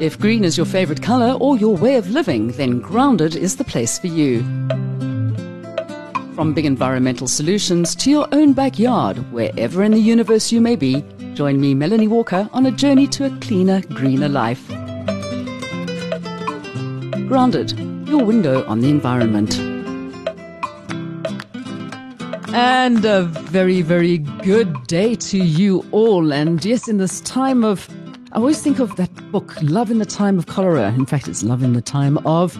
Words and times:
If 0.00 0.16
green 0.20 0.44
is 0.44 0.56
your 0.56 0.64
favorite 0.64 1.02
color 1.02 1.32
or 1.40 1.58
your 1.58 1.76
way 1.76 1.96
of 1.96 2.08
living, 2.08 2.52
then 2.52 2.78
Grounded 2.78 3.34
is 3.34 3.56
the 3.56 3.64
place 3.64 3.98
for 3.98 4.06
you. 4.06 4.42
From 6.36 6.54
big 6.54 6.66
environmental 6.66 7.26
solutions 7.26 7.96
to 7.96 8.08
your 8.08 8.28
own 8.30 8.52
backyard, 8.52 9.16
wherever 9.32 9.82
in 9.82 9.90
the 9.90 9.98
universe 9.98 10.52
you 10.52 10.60
may 10.60 10.76
be, 10.76 11.04
join 11.34 11.60
me, 11.60 11.74
Melanie 11.74 12.06
Walker, 12.06 12.48
on 12.52 12.66
a 12.66 12.70
journey 12.70 13.08
to 13.08 13.24
a 13.24 13.38
cleaner, 13.40 13.80
greener 13.80 14.28
life. 14.28 14.64
Grounded, 17.26 17.76
your 18.08 18.24
window 18.24 18.64
on 18.68 18.78
the 18.78 18.90
environment. 18.90 19.58
And 22.54 23.04
a 23.04 23.24
very, 23.24 23.82
very 23.82 24.18
good 24.18 24.86
day 24.86 25.16
to 25.16 25.38
you 25.38 25.84
all. 25.90 26.32
And 26.32 26.64
yes, 26.64 26.86
in 26.86 26.98
this 26.98 27.20
time 27.22 27.64
of 27.64 27.88
always 28.38 28.62
think 28.62 28.78
of 28.78 28.94
that 28.94 29.10
book, 29.32 29.52
Love 29.62 29.90
in 29.90 29.98
the 29.98 30.06
Time 30.06 30.38
of 30.38 30.46
Cholera. 30.46 30.92
In 30.92 31.06
fact, 31.06 31.26
it's 31.26 31.42
Love 31.42 31.64
in 31.64 31.72
the 31.72 31.82
Time 31.82 32.18
of 32.18 32.54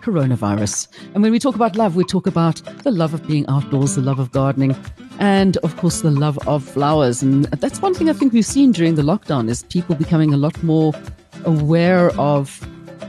Coronavirus. 0.00 0.88
And 1.12 1.22
when 1.22 1.32
we 1.32 1.38
talk 1.38 1.54
about 1.54 1.76
love, 1.76 1.96
we 1.96 2.04
talk 2.04 2.26
about 2.26 2.62
the 2.82 2.90
love 2.90 3.12
of 3.12 3.26
being 3.26 3.46
outdoors, 3.46 3.96
the 3.96 4.00
love 4.00 4.18
of 4.18 4.32
gardening, 4.32 4.74
and 5.18 5.58
of 5.58 5.76
course, 5.76 6.00
the 6.00 6.10
love 6.10 6.38
of 6.48 6.64
flowers. 6.64 7.22
And 7.22 7.44
that's 7.46 7.82
one 7.82 7.92
thing 7.92 8.08
I 8.08 8.14
think 8.14 8.32
we've 8.32 8.46
seen 8.46 8.72
during 8.72 8.94
the 8.94 9.02
lockdown 9.02 9.50
is 9.50 9.64
people 9.64 9.94
becoming 9.94 10.32
a 10.32 10.38
lot 10.38 10.62
more 10.62 10.94
aware 11.44 12.08
of 12.18 12.48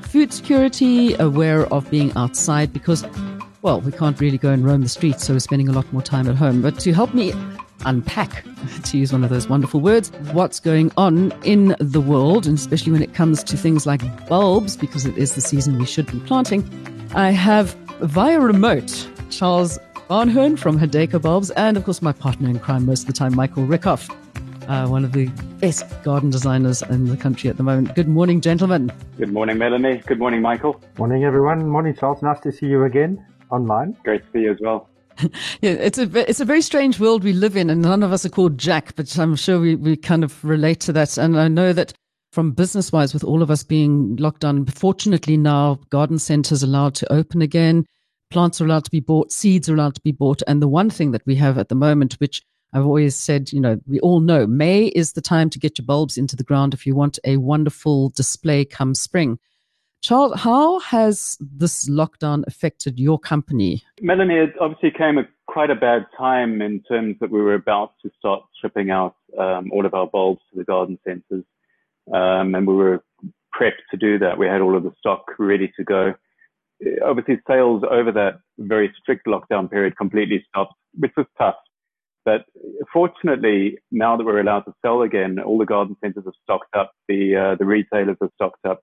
food 0.01 0.33
security, 0.33 1.13
aware 1.13 1.67
of 1.73 1.89
being 1.89 2.11
outside 2.17 2.73
because, 2.73 3.05
well, 3.61 3.79
we 3.79 3.93
can't 3.93 4.19
really 4.19 4.38
go 4.38 4.49
and 4.49 4.65
roam 4.65 4.81
the 4.81 4.89
streets, 4.89 5.25
so 5.25 5.31
we're 5.33 5.39
spending 5.39 5.69
a 5.69 5.73
lot 5.73 5.91
more 5.93 6.01
time 6.01 6.27
at 6.27 6.35
home. 6.35 6.61
But 6.61 6.79
to 6.79 6.91
help 6.91 7.13
me 7.13 7.33
unpack, 7.85 8.43
to 8.83 8.97
use 8.97 9.11
one 9.11 9.23
of 9.23 9.29
those 9.29 9.49
wonderful 9.49 9.79
words, 9.79 10.11
what's 10.31 10.59
going 10.59 10.91
on 10.97 11.31
in 11.43 11.75
the 11.79 12.02
world, 12.02 12.45
and 12.45 12.57
especially 12.57 12.91
when 12.91 13.02
it 13.02 13.13
comes 13.13 13.43
to 13.43 13.57
things 13.57 13.85
like 13.85 14.27
bulbs, 14.27 14.77
because 14.77 15.05
it 15.05 15.17
is 15.17 15.35
the 15.35 15.41
season 15.41 15.77
we 15.77 15.85
should 15.85 16.11
be 16.11 16.19
planting. 16.22 16.63
I 17.16 17.31
have 17.31 17.73
via 18.02 18.39
remote 18.39 19.09
Charles 19.30 19.80
Barnhoorn 20.09 20.57
from 20.57 20.80
Hadeco 20.80 21.22
Bulbs, 21.22 21.52
and 21.52 21.77
of 21.77 21.83
course, 21.83 22.02
my 22.02 22.11
partner 22.11 22.50
in 22.50 22.59
crime 22.59 22.85
most 22.85 23.02
of 23.02 23.07
the 23.07 23.13
time, 23.13 23.35
Michael 23.35 23.66
Rickoff. 23.66 24.09
Uh, 24.67 24.88
one 24.88 25.03
of 25.03 25.13
the 25.13 25.25
best 25.59 25.85
garden 26.03 26.30
designers 26.30 26.83
in 26.83 27.05
the 27.05 27.17
country 27.17 27.50
at 27.50 27.57
the 27.57 27.63
moment. 27.63 27.95
Good 27.95 28.07
morning, 28.07 28.39
gentlemen. 28.39 28.91
Good 29.17 29.33
morning, 29.33 29.57
Melanie. 29.57 29.97
Good 30.05 30.19
morning, 30.19 30.41
Michael. 30.41 30.80
Morning, 31.00 31.23
everyone. 31.23 31.67
Morning, 31.67 31.95
Charles. 31.95 32.22
Nice 32.22 32.39
to 32.41 32.52
see 32.52 32.67
you 32.67 32.83
again 32.83 33.25
online. 33.50 33.97
Great 34.03 34.23
to 34.25 34.31
see 34.31 34.39
you 34.41 34.52
as 34.52 34.57
well. 34.61 34.88
yeah, 35.62 35.72
it's 35.72 35.98
a 35.98 36.30
it's 36.30 36.39
a 36.39 36.45
very 36.45 36.62
strange 36.62 37.00
world 37.00 37.23
we 37.23 37.34
live 37.34 37.56
in, 37.56 37.70
and 37.70 37.81
none 37.81 38.03
of 38.03 38.12
us 38.12 38.25
are 38.25 38.30
called 38.30 38.58
Jack, 38.58 38.95
but 38.95 39.17
I'm 39.17 39.36
sure 39.36 39.59
we, 39.59 39.75
we 39.75 39.95
kind 39.95 40.23
of 40.23 40.44
relate 40.44 40.80
to 40.81 40.94
that. 40.94 41.17
And 41.17 41.39
I 41.39 41.48
know 41.48 41.73
that 41.73 41.94
from 42.31 42.52
business 42.52 42.92
wise, 42.92 43.14
with 43.14 43.23
all 43.23 43.42
of 43.42 43.52
us 43.52 43.64
being 43.64 44.16
locked 44.17 44.42
down, 44.42 44.66
fortunately 44.66 45.38
now 45.38 45.80
garden 45.90 46.20
centers 46.20 46.64
allowed 46.64 46.95
to 46.95 47.12
open 47.12 47.42
again, 47.42 47.86
plants 48.30 48.62
are 48.62 48.66
allowed 48.66 48.86
to 48.86 48.92
be 48.92 49.00
bought, 49.00 49.31
seeds 49.31 49.70
are 49.70 49.73
allowed 49.73 49.95
to 49.95 50.02
be 50.02 50.12
bought, 50.12 50.42
and 50.47 50.62
the 50.62 50.67
one 50.67 50.90
thing 50.90 51.12
that 51.12 51.25
we 51.25 51.36
have 51.36 51.58
at 51.58 51.70
the 51.70 51.75
moment, 51.75 52.14
which 52.16 52.42
I've 52.72 52.86
always 52.86 53.16
said, 53.16 53.52
you 53.52 53.59
know, 53.59 53.80
we 53.88 54.00
all 54.00 54.20
know 54.20 54.45
May 54.45 54.86
is 54.88 55.14
the 55.14 55.22
time 55.22 55.50
to 55.50 55.59
get 55.59 55.80
your 55.80 55.86
bulbs 55.86 56.17
into 56.17 56.36
the 56.36 56.44
ground 56.44 56.73
if 56.73 56.86
you 56.86 56.95
want 56.95 57.17
a 57.23 57.38
wonderful 57.38 58.09
display 58.09 58.64
come 58.64 58.94
spring. 58.94 59.40
Charles, 60.02 60.33
how 60.39 60.80
has 60.80 61.38
this 61.39 61.89
lockdown 61.89 62.44
affected 62.47 63.00
your 63.00 63.19
company? 63.19 63.83
Melanie, 64.02 64.36
it 64.36 64.53
obviously 64.61 64.91
came 64.91 65.17
at 65.17 65.28
quite 65.47 65.69
a 65.69 65.75
bad 65.75 66.06
time 66.17 66.61
in 66.61 66.81
terms 66.83 67.17
that 67.19 67.31
we 67.31 67.41
were 67.41 67.56
about 67.56 67.94
to 68.03 68.11
start 68.17 68.44
shipping 68.61 68.91
out 68.91 69.16
um, 69.38 69.69
all 69.73 69.86
of 69.86 69.94
our 69.94 70.08
bulbs 70.08 70.41
to 70.52 70.58
the 70.58 70.64
garden 70.64 70.97
centres. 71.06 71.44
Um, 72.14 72.56
and 72.56 72.66
we 72.66 72.75
were 72.75 73.03
prepped 73.53 73.83
to 73.91 73.97
do 73.97 74.17
that. 74.19 74.38
We 74.38 74.47
had 74.47 74.61
all 74.61 74.78
of 74.78 74.83
the 74.83 74.94
stock 74.97 75.25
ready 75.38 75.72
to 75.75 75.83
go. 75.83 76.13
Obviously, 77.03 77.39
sales 77.47 77.84
over 77.90 78.12
that 78.13 78.40
very 78.57 78.94
strict 79.02 79.28
lockdown 79.28 79.69
period 79.69 79.97
completely 79.97 80.46
stopped, 80.47 80.75
which 80.97 81.12
was 81.18 81.25
tough. 81.38 81.56
But 82.23 82.46
fortunately, 82.94 83.79
now 83.91 84.16
that 84.16 84.23
we're 84.23 84.40
allowed 84.40 84.62
to 84.62 84.73
sell 84.81 85.02
again, 85.02 85.40
all 85.40 85.57
the 85.57 85.66
garden 85.66 85.97
centres 86.02 86.23
are 86.25 86.34
stocked 86.44 86.75
up. 86.75 86.94
The 87.07 87.35
uh, 87.35 87.56
the 87.56 87.66
retailers 87.66 88.18
are 88.22 88.29
stocked 88.35 88.66
up. 88.66 88.81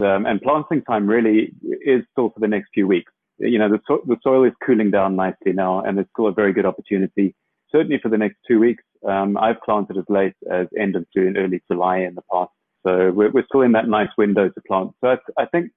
Um, 0.00 0.26
and 0.26 0.40
planting 0.40 0.82
time 0.82 1.06
really 1.06 1.52
is 1.62 2.02
still 2.12 2.30
for 2.30 2.40
the 2.40 2.48
next 2.48 2.70
few 2.72 2.86
weeks. 2.86 3.12
You 3.38 3.58
know, 3.58 3.68
the, 3.68 3.80
so- 3.86 4.02
the 4.06 4.16
soil 4.22 4.44
is 4.44 4.52
cooling 4.64 4.90
down 4.90 5.16
nicely 5.16 5.52
now, 5.52 5.82
and 5.82 5.98
it's 5.98 6.10
still 6.14 6.28
a 6.28 6.32
very 6.32 6.52
good 6.52 6.66
opportunity. 6.66 7.34
Certainly 7.72 8.00
for 8.02 8.08
the 8.08 8.18
next 8.18 8.36
two 8.46 8.58
weeks, 8.58 8.82
um, 9.06 9.36
I've 9.36 9.60
planted 9.62 9.96
as 9.96 10.04
late 10.08 10.34
as 10.50 10.66
end 10.78 10.96
of 10.96 11.06
June, 11.14 11.36
early 11.36 11.62
July 11.70 11.98
in 11.98 12.14
the 12.14 12.22
past. 12.32 12.50
So 12.84 13.10
we're, 13.10 13.30
we're 13.30 13.44
still 13.46 13.62
in 13.62 13.72
that 13.72 13.88
nice 13.88 14.08
window 14.16 14.48
to 14.48 14.60
plant. 14.66 14.92
So 15.00 15.10
I, 15.10 15.42
I, 15.42 15.46
think 15.46 15.70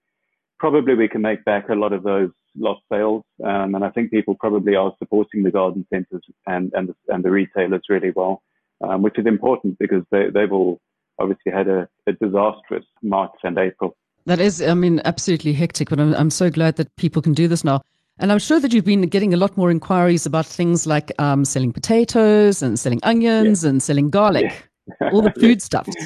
probably 0.60 0.96
we 0.96 1.08
can 1.08 1.22
make 1.22 1.44
back 1.46 1.70
a 1.70 1.76
lot 1.76 1.94
of 1.94 2.04
those 2.04 2.32
lost 2.56 2.82
sales. 2.92 3.24
Um, 3.44 3.76
and 3.76 3.84
I 3.84 3.90
think 3.90 4.12
people 4.12 4.36
probably 4.40 4.76
are 4.76 4.94
supporting 5.00 5.44
the 5.44 5.52
garden 5.52 5.86
centres 5.94 6.24
and, 6.48 6.72
and, 6.74 6.90
the, 6.90 6.96
and 7.14 7.24
the 7.24 7.32
retailers 7.32 7.84
really 7.90 8.12
well, 8.16 8.42
um, 8.82 9.02
which 9.02 9.20
is 9.20 9.26
important 9.26 9.78
because 9.80 10.04
they, 10.12 10.30
they've 10.34 10.52
all 10.52 10.80
obviously 11.20 11.52
had 11.52 11.68
a, 11.68 11.88
a 12.08 12.14
disastrous 12.14 12.86
March 13.02 13.32
and 13.44 13.58
April. 13.58 13.96
That 14.26 14.40
is, 14.40 14.62
I 14.62 14.74
mean, 14.74 15.02
absolutely 15.06 15.54
hectic, 15.54 15.90
but 15.90 16.00
I'm, 16.00 16.14
I'm 16.16 16.30
so 16.30 16.50
glad 16.50 16.78
that 16.78 16.96
people 16.96 17.22
can 17.22 17.34
do 17.34 17.48
this 17.48 17.64
now. 17.64 17.82
And 18.20 18.32
I'm 18.32 18.40
sure 18.40 18.60
that 18.60 18.72
you've 18.74 18.86
been 18.86 19.02
getting 19.04 19.34
a 19.34 19.38
lot 19.38 19.58
more 19.58 19.72
inquiries 19.72 20.26
about 20.26 20.46
things 20.46 20.86
like 20.86 21.12
um, 21.20 21.46
selling 21.46 21.74
potatoes 21.74 22.62
and 22.62 22.80
selling 22.80 23.00
onions 23.04 23.64
yeah. 23.64 23.72
and 23.72 23.84
selling 23.84 24.10
garlic, 24.10 24.70
yeah. 25.02 25.10
all 25.12 25.22
the 25.22 25.32
food 25.40 25.62
stuff. 25.62 25.88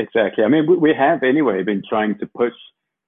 Exactly. 0.00 0.44
I 0.44 0.48
mean, 0.48 0.80
we 0.80 0.94
have 0.94 1.24
anyway 1.24 1.64
been 1.64 1.82
trying 1.88 2.16
to 2.18 2.26
push 2.26 2.52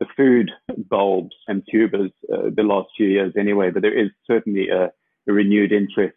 the 0.00 0.06
food 0.16 0.50
bulbs 0.88 1.36
and 1.46 1.62
tubers 1.70 2.10
uh, 2.32 2.50
the 2.52 2.64
last 2.64 2.88
few 2.96 3.06
years 3.06 3.32
anyway, 3.38 3.70
but 3.70 3.82
there 3.82 3.96
is 3.96 4.10
certainly 4.26 4.68
a, 4.70 4.90
a 5.28 5.32
renewed 5.32 5.70
interest 5.70 6.16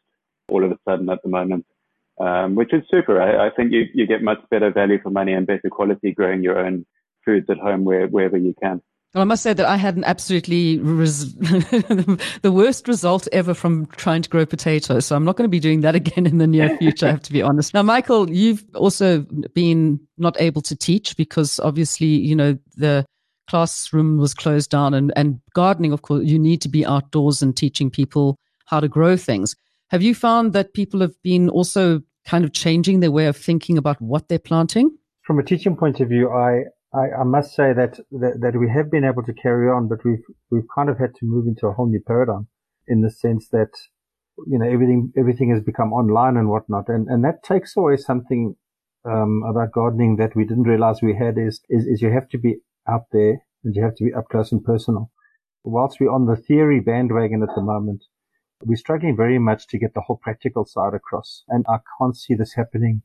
all 0.50 0.64
of 0.64 0.72
a 0.72 0.78
sudden 0.88 1.10
at 1.10 1.22
the 1.22 1.30
moment, 1.30 1.66
um, 2.20 2.56
which 2.56 2.74
is 2.74 2.82
super. 2.90 3.22
I, 3.22 3.48
I 3.48 3.50
think 3.52 3.72
you, 3.72 3.84
you 3.94 4.08
get 4.08 4.24
much 4.24 4.40
better 4.50 4.72
value 4.72 5.00
for 5.02 5.10
money 5.10 5.34
and 5.34 5.46
better 5.46 5.70
quality 5.70 6.12
growing 6.12 6.42
your 6.42 6.66
own 6.66 6.86
foods 7.26 7.50
at 7.50 7.58
home 7.58 7.84
where, 7.84 8.08
wherever 8.08 8.38
you 8.38 8.54
can. 8.62 8.82
Well, 9.14 9.22
I 9.22 9.26
must 9.26 9.44
say 9.44 9.54
that 9.54 9.66
I 9.68 9.78
had 9.78 9.96
an 9.96 10.04
absolutely 10.06 10.80
res- 10.80 11.36
the 11.36 12.52
worst 12.52 12.88
result 12.88 13.28
ever 13.32 13.54
from 13.54 13.86
trying 13.88 14.24
to 14.24 14.30
grow 14.30 14.44
potatoes. 14.44 15.06
So 15.06 15.16
I'm 15.16 15.24
not 15.24 15.36
going 15.36 15.46
to 15.46 15.50
be 15.50 15.60
doing 15.60 15.82
that 15.82 15.94
again 15.94 16.26
in 16.26 16.40
the 16.40 16.48
near 16.48 16.76
future. 16.80 17.08
I 17.08 17.12
have 17.12 17.22
to 17.24 17.32
be 17.32 17.44
honest. 17.44 17.76
Now, 17.76 17.84
Michael, 17.84 18.28
you've 18.32 18.64
also 18.74 19.22
been 19.54 20.00
not 20.18 20.36
able 20.42 20.64
to 20.64 20.76
teach 20.76 21.16
because 21.16 21.60
obviously, 21.60 22.08
you 22.08 22.36
know, 22.36 22.58
the 22.76 23.06
classroom 23.48 24.18
was 24.18 24.34
closed 24.34 24.72
down 24.72 24.96
and, 24.96 25.14
and 25.16 25.40
gardening, 25.54 25.94
of 25.94 26.02
course, 26.02 26.26
you 26.26 26.40
need 26.40 26.62
to 26.62 26.70
be 26.70 26.84
outdoors 26.84 27.44
and 27.44 27.56
teaching 27.56 27.92
people 27.92 28.40
how 28.66 28.80
to 28.80 28.88
grow 28.88 29.16
things. 29.16 29.56
Have 29.90 30.02
you 30.02 30.16
found 30.16 30.54
that 30.54 30.74
people 30.74 31.02
have 31.02 31.14
been 31.22 31.50
also 31.50 32.02
kind 32.26 32.44
of 32.44 32.54
changing 32.54 33.02
their 33.02 33.12
way 33.12 33.28
of 33.28 33.38
thinking 33.38 33.78
about 33.78 34.02
what 34.02 34.28
they're 34.28 34.40
planting? 34.40 34.98
From 35.22 35.38
a 35.38 35.44
teaching 35.44 35.76
point 35.76 36.00
of 36.00 36.10
view, 36.10 36.32
I, 36.32 36.64
I, 36.94 37.22
I 37.22 37.24
must 37.24 37.56
say 37.56 37.74
that, 37.74 38.00
that, 38.12 38.40
that 38.42 38.60
we 38.60 38.70
have 38.70 38.92
been 38.92 39.04
able 39.04 39.24
to 39.24 39.34
carry 39.34 39.68
on, 39.68 39.88
but 39.88 40.06
we've 40.06 40.24
we've 40.52 40.68
kind 40.74 40.90
of 40.90 41.00
had 41.00 41.16
to 41.16 41.26
move 41.26 41.48
into 41.48 41.68
a 41.68 41.74
whole 41.74 41.88
new 41.88 42.02
paradigm 42.06 42.48
in 42.88 43.02
the 43.02 43.10
sense 43.10 43.50
that 43.50 43.72
you 44.48 44.60
know 44.60 44.70
everything 44.70 45.12
everything 45.18 45.50
has 45.50 45.62
become 45.62 45.92
online 45.92 46.38
and 46.38 46.50
whatnot, 46.50 46.90
and 46.90 47.08
and 47.08 47.24
that 47.24 47.44
takes 47.44 47.76
away 47.76 47.98
something 47.98 48.56
um, 49.06 49.42
about 49.50 49.72
gardening 49.72 50.18
that 50.18 50.36
we 50.36 50.46
didn't 50.46 50.64
realize 50.64 51.02
we 51.02 51.16
had 51.16 51.38
is, 51.38 51.62
is 51.70 51.86
is 51.86 52.02
you 52.02 52.12
have 52.12 52.30
to 52.30 52.38
be 52.38 52.58
out 52.88 53.06
there 53.12 53.44
and 53.64 53.76
you 53.76 53.84
have 53.84 53.96
to 53.96 54.04
be 54.04 54.14
up 54.14 54.30
close 54.30 54.52
and 54.52 54.64
personal. 54.64 55.12
Whilst 55.64 56.00
we're 56.00 56.12
on 56.12 56.26
the 56.26 56.36
theory 56.36 56.80
bandwagon 56.80 57.42
at 57.42 57.56
the 57.56 57.62
moment, 57.62 58.04
we're 58.62 58.76
struggling 58.76 59.16
very 59.16 59.40
much 59.40 59.68
to 59.68 59.80
get 59.80 59.94
the 59.94 60.02
whole 60.02 60.20
practical 60.22 60.66
side 60.66 60.94
across, 60.94 61.44
and 61.48 61.66
I 61.68 61.78
can't 61.98 62.16
see 62.16 62.36
this 62.36 62.54
happening 62.54 63.02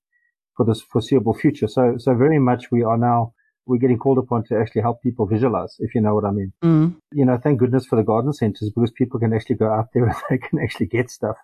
for 0.56 0.66
this 0.66 0.82
foreseeable 0.82 1.34
future. 1.34 1.68
So 1.68 1.94
so 1.96 2.14
very 2.14 2.38
much 2.38 2.70
we 2.70 2.82
are 2.82 2.98
now 2.98 3.32
we're 3.68 3.78
getting 3.78 3.98
called 3.98 4.18
upon 4.18 4.42
to 4.44 4.58
actually 4.58 4.80
help 4.80 5.02
people 5.02 5.26
visualize, 5.26 5.76
if 5.78 5.94
you 5.94 6.00
know 6.00 6.14
what 6.14 6.24
I 6.24 6.30
mean. 6.30 6.52
Mm. 6.64 6.96
You 7.12 7.26
know, 7.26 7.36
thank 7.36 7.60
goodness 7.60 7.84
for 7.84 7.96
the 7.96 8.02
garden 8.02 8.32
centers 8.32 8.72
because 8.74 8.90
people 8.90 9.20
can 9.20 9.34
actually 9.34 9.56
go 9.56 9.70
out 9.70 9.88
there 9.92 10.04
and 10.08 10.16
they 10.30 10.38
can 10.38 10.58
actually 10.58 10.86
get 10.86 11.10
stuff. 11.10 11.36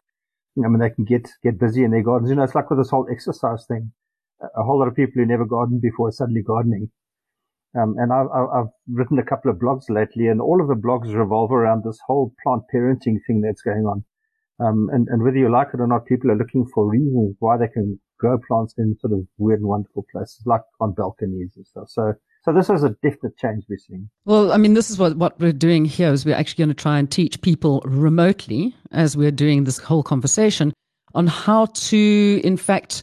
I 0.57 0.69
mean, 0.69 0.81
they 0.81 0.91
can 0.91 1.05
get, 1.05 1.29
get 1.43 1.61
busy 1.61 1.85
in 1.85 1.91
their 1.91 2.03
gardens. 2.03 2.31
You 2.31 2.37
know, 2.37 2.43
it's 2.43 2.55
like 2.55 2.71
with 2.71 2.79
this 2.79 2.91
whole 2.91 3.07
exercise 3.11 3.67
thing. 3.69 3.93
A 4.41 4.63
whole 4.63 4.79
lot 4.79 4.89
of 4.89 4.97
people 4.97 5.15
who 5.17 5.27
never 5.27 5.45
gardened 5.45 5.83
before 5.83 6.09
are 6.09 6.13
suddenly 6.13 6.43
gardening. 6.43 6.91
Um, 7.77 7.97
and 7.99 8.13
I've, 8.13 8.29
I've 8.33 8.73
written 8.89 9.19
a 9.19 9.25
couple 9.25 9.51
of 9.51 9.59
blogs 9.59 9.91
lately 9.91 10.29
and 10.29 10.41
all 10.41 10.61
of 10.63 10.69
the 10.69 10.75
blogs 10.75 11.15
revolve 11.15 11.51
around 11.51 11.83
this 11.85 11.99
whole 12.07 12.33
plant 12.43 12.63
parenting 12.73 13.19
thing 13.27 13.43
that's 13.43 13.63
going 13.63 13.85
on. 13.85 14.05
Um, 14.61 14.89
and, 14.93 15.09
and 15.09 15.23
whether 15.23 15.37
you 15.37 15.51
like 15.51 15.69
it 15.75 15.81
or 15.81 15.89
not, 15.89 16.07
people 16.07 16.31
are 16.31 16.37
looking 16.37 16.67
for 16.73 16.89
reasons 16.89 17.37
why 17.41 17.57
they 17.57 17.67
can 17.67 17.99
grow 18.19 18.39
plants 18.39 18.75
in 18.79 18.97
sort 19.01 19.13
of 19.13 19.27
weird 19.39 19.61
and 19.61 19.69
wonderful 19.69 20.05
places, 20.11 20.41
like 20.47 20.63
on 20.81 20.93
balconies 20.93 21.53
and 21.57 21.67
stuff. 21.67 21.89
So, 21.89 22.15
so 22.45 22.53
this 22.53 22.71
is 22.71 22.83
a 22.83 22.91
definite 23.03 23.37
change 23.39 23.65
we're 23.69 23.79
seeing. 23.79 24.09
Well, 24.25 24.53
I 24.53 24.57
mean, 24.57 24.75
this 24.75 24.91
is 24.91 24.99
what, 24.99 25.17
what 25.17 25.39
we're 25.41 25.53
doing 25.53 25.85
here 25.85 26.13
is 26.13 26.25
we're 26.25 26.35
actually 26.35 26.65
going 26.65 26.75
to 26.77 26.83
try 26.83 26.99
and 26.99 27.11
teach 27.11 27.41
people 27.41 27.83
remotely 27.85 28.75
as 28.93 29.17
we're 29.17 29.31
doing 29.31 29.65
this 29.65 29.79
whole 29.79 30.03
conversation 30.03 30.73
on 31.15 31.27
how 31.27 31.67
to, 31.67 32.41
in 32.45 32.57
fact, 32.57 33.03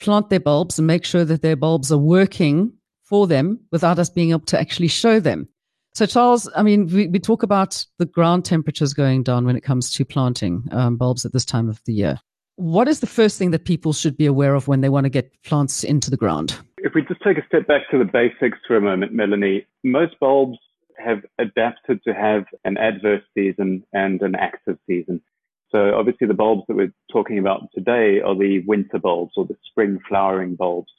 plant 0.00 0.30
their 0.30 0.40
bulbs 0.40 0.78
and 0.78 0.86
make 0.86 1.04
sure 1.04 1.24
that 1.24 1.42
their 1.42 1.56
bulbs 1.56 1.92
are 1.92 1.98
working 1.98 2.72
for 3.04 3.26
them 3.26 3.60
without 3.70 3.98
us 3.98 4.10
being 4.10 4.30
able 4.30 4.40
to 4.40 4.58
actually 4.58 4.88
show 4.88 5.20
them. 5.20 5.48
So, 5.94 6.06
Charles, 6.06 6.48
I 6.54 6.62
mean, 6.62 6.86
we, 6.86 7.08
we 7.08 7.18
talk 7.18 7.42
about 7.42 7.84
the 7.98 8.06
ground 8.06 8.44
temperatures 8.44 8.94
going 8.94 9.24
down 9.24 9.44
when 9.44 9.56
it 9.56 9.62
comes 9.62 9.90
to 9.92 10.04
planting 10.04 10.62
um, 10.70 10.96
bulbs 10.96 11.26
at 11.26 11.32
this 11.32 11.44
time 11.44 11.68
of 11.68 11.80
the 11.84 11.92
year. 11.92 12.20
What 12.60 12.88
is 12.88 13.00
the 13.00 13.06
first 13.06 13.38
thing 13.38 13.52
that 13.52 13.64
people 13.64 13.94
should 13.94 14.18
be 14.18 14.26
aware 14.26 14.54
of 14.54 14.68
when 14.68 14.82
they 14.82 14.90
want 14.90 15.04
to 15.06 15.08
get 15.08 15.32
plants 15.44 15.82
into 15.82 16.10
the 16.10 16.18
ground? 16.18 16.58
If 16.76 16.92
we 16.94 17.00
just 17.00 17.22
take 17.22 17.38
a 17.38 17.46
step 17.46 17.66
back 17.66 17.88
to 17.90 17.96
the 17.98 18.04
basics 18.04 18.58
for 18.68 18.76
a 18.76 18.82
moment, 18.82 19.14
Melanie, 19.14 19.64
most 19.82 20.20
bulbs 20.20 20.58
have 20.98 21.24
adapted 21.38 22.04
to 22.04 22.12
have 22.12 22.44
an 22.66 22.76
adverse 22.76 23.22
season 23.32 23.82
and 23.94 24.20
an 24.20 24.34
active 24.34 24.76
season. 24.86 25.22
So 25.70 25.94
obviously 25.94 26.26
the 26.26 26.34
bulbs 26.34 26.64
that 26.68 26.76
we're 26.76 26.92
talking 27.10 27.38
about 27.38 27.62
today 27.74 28.20
are 28.20 28.36
the 28.36 28.62
winter 28.66 28.98
bulbs 28.98 29.32
or 29.38 29.46
the 29.46 29.56
spring 29.70 29.98
flowering 30.06 30.54
bulbs. 30.54 30.92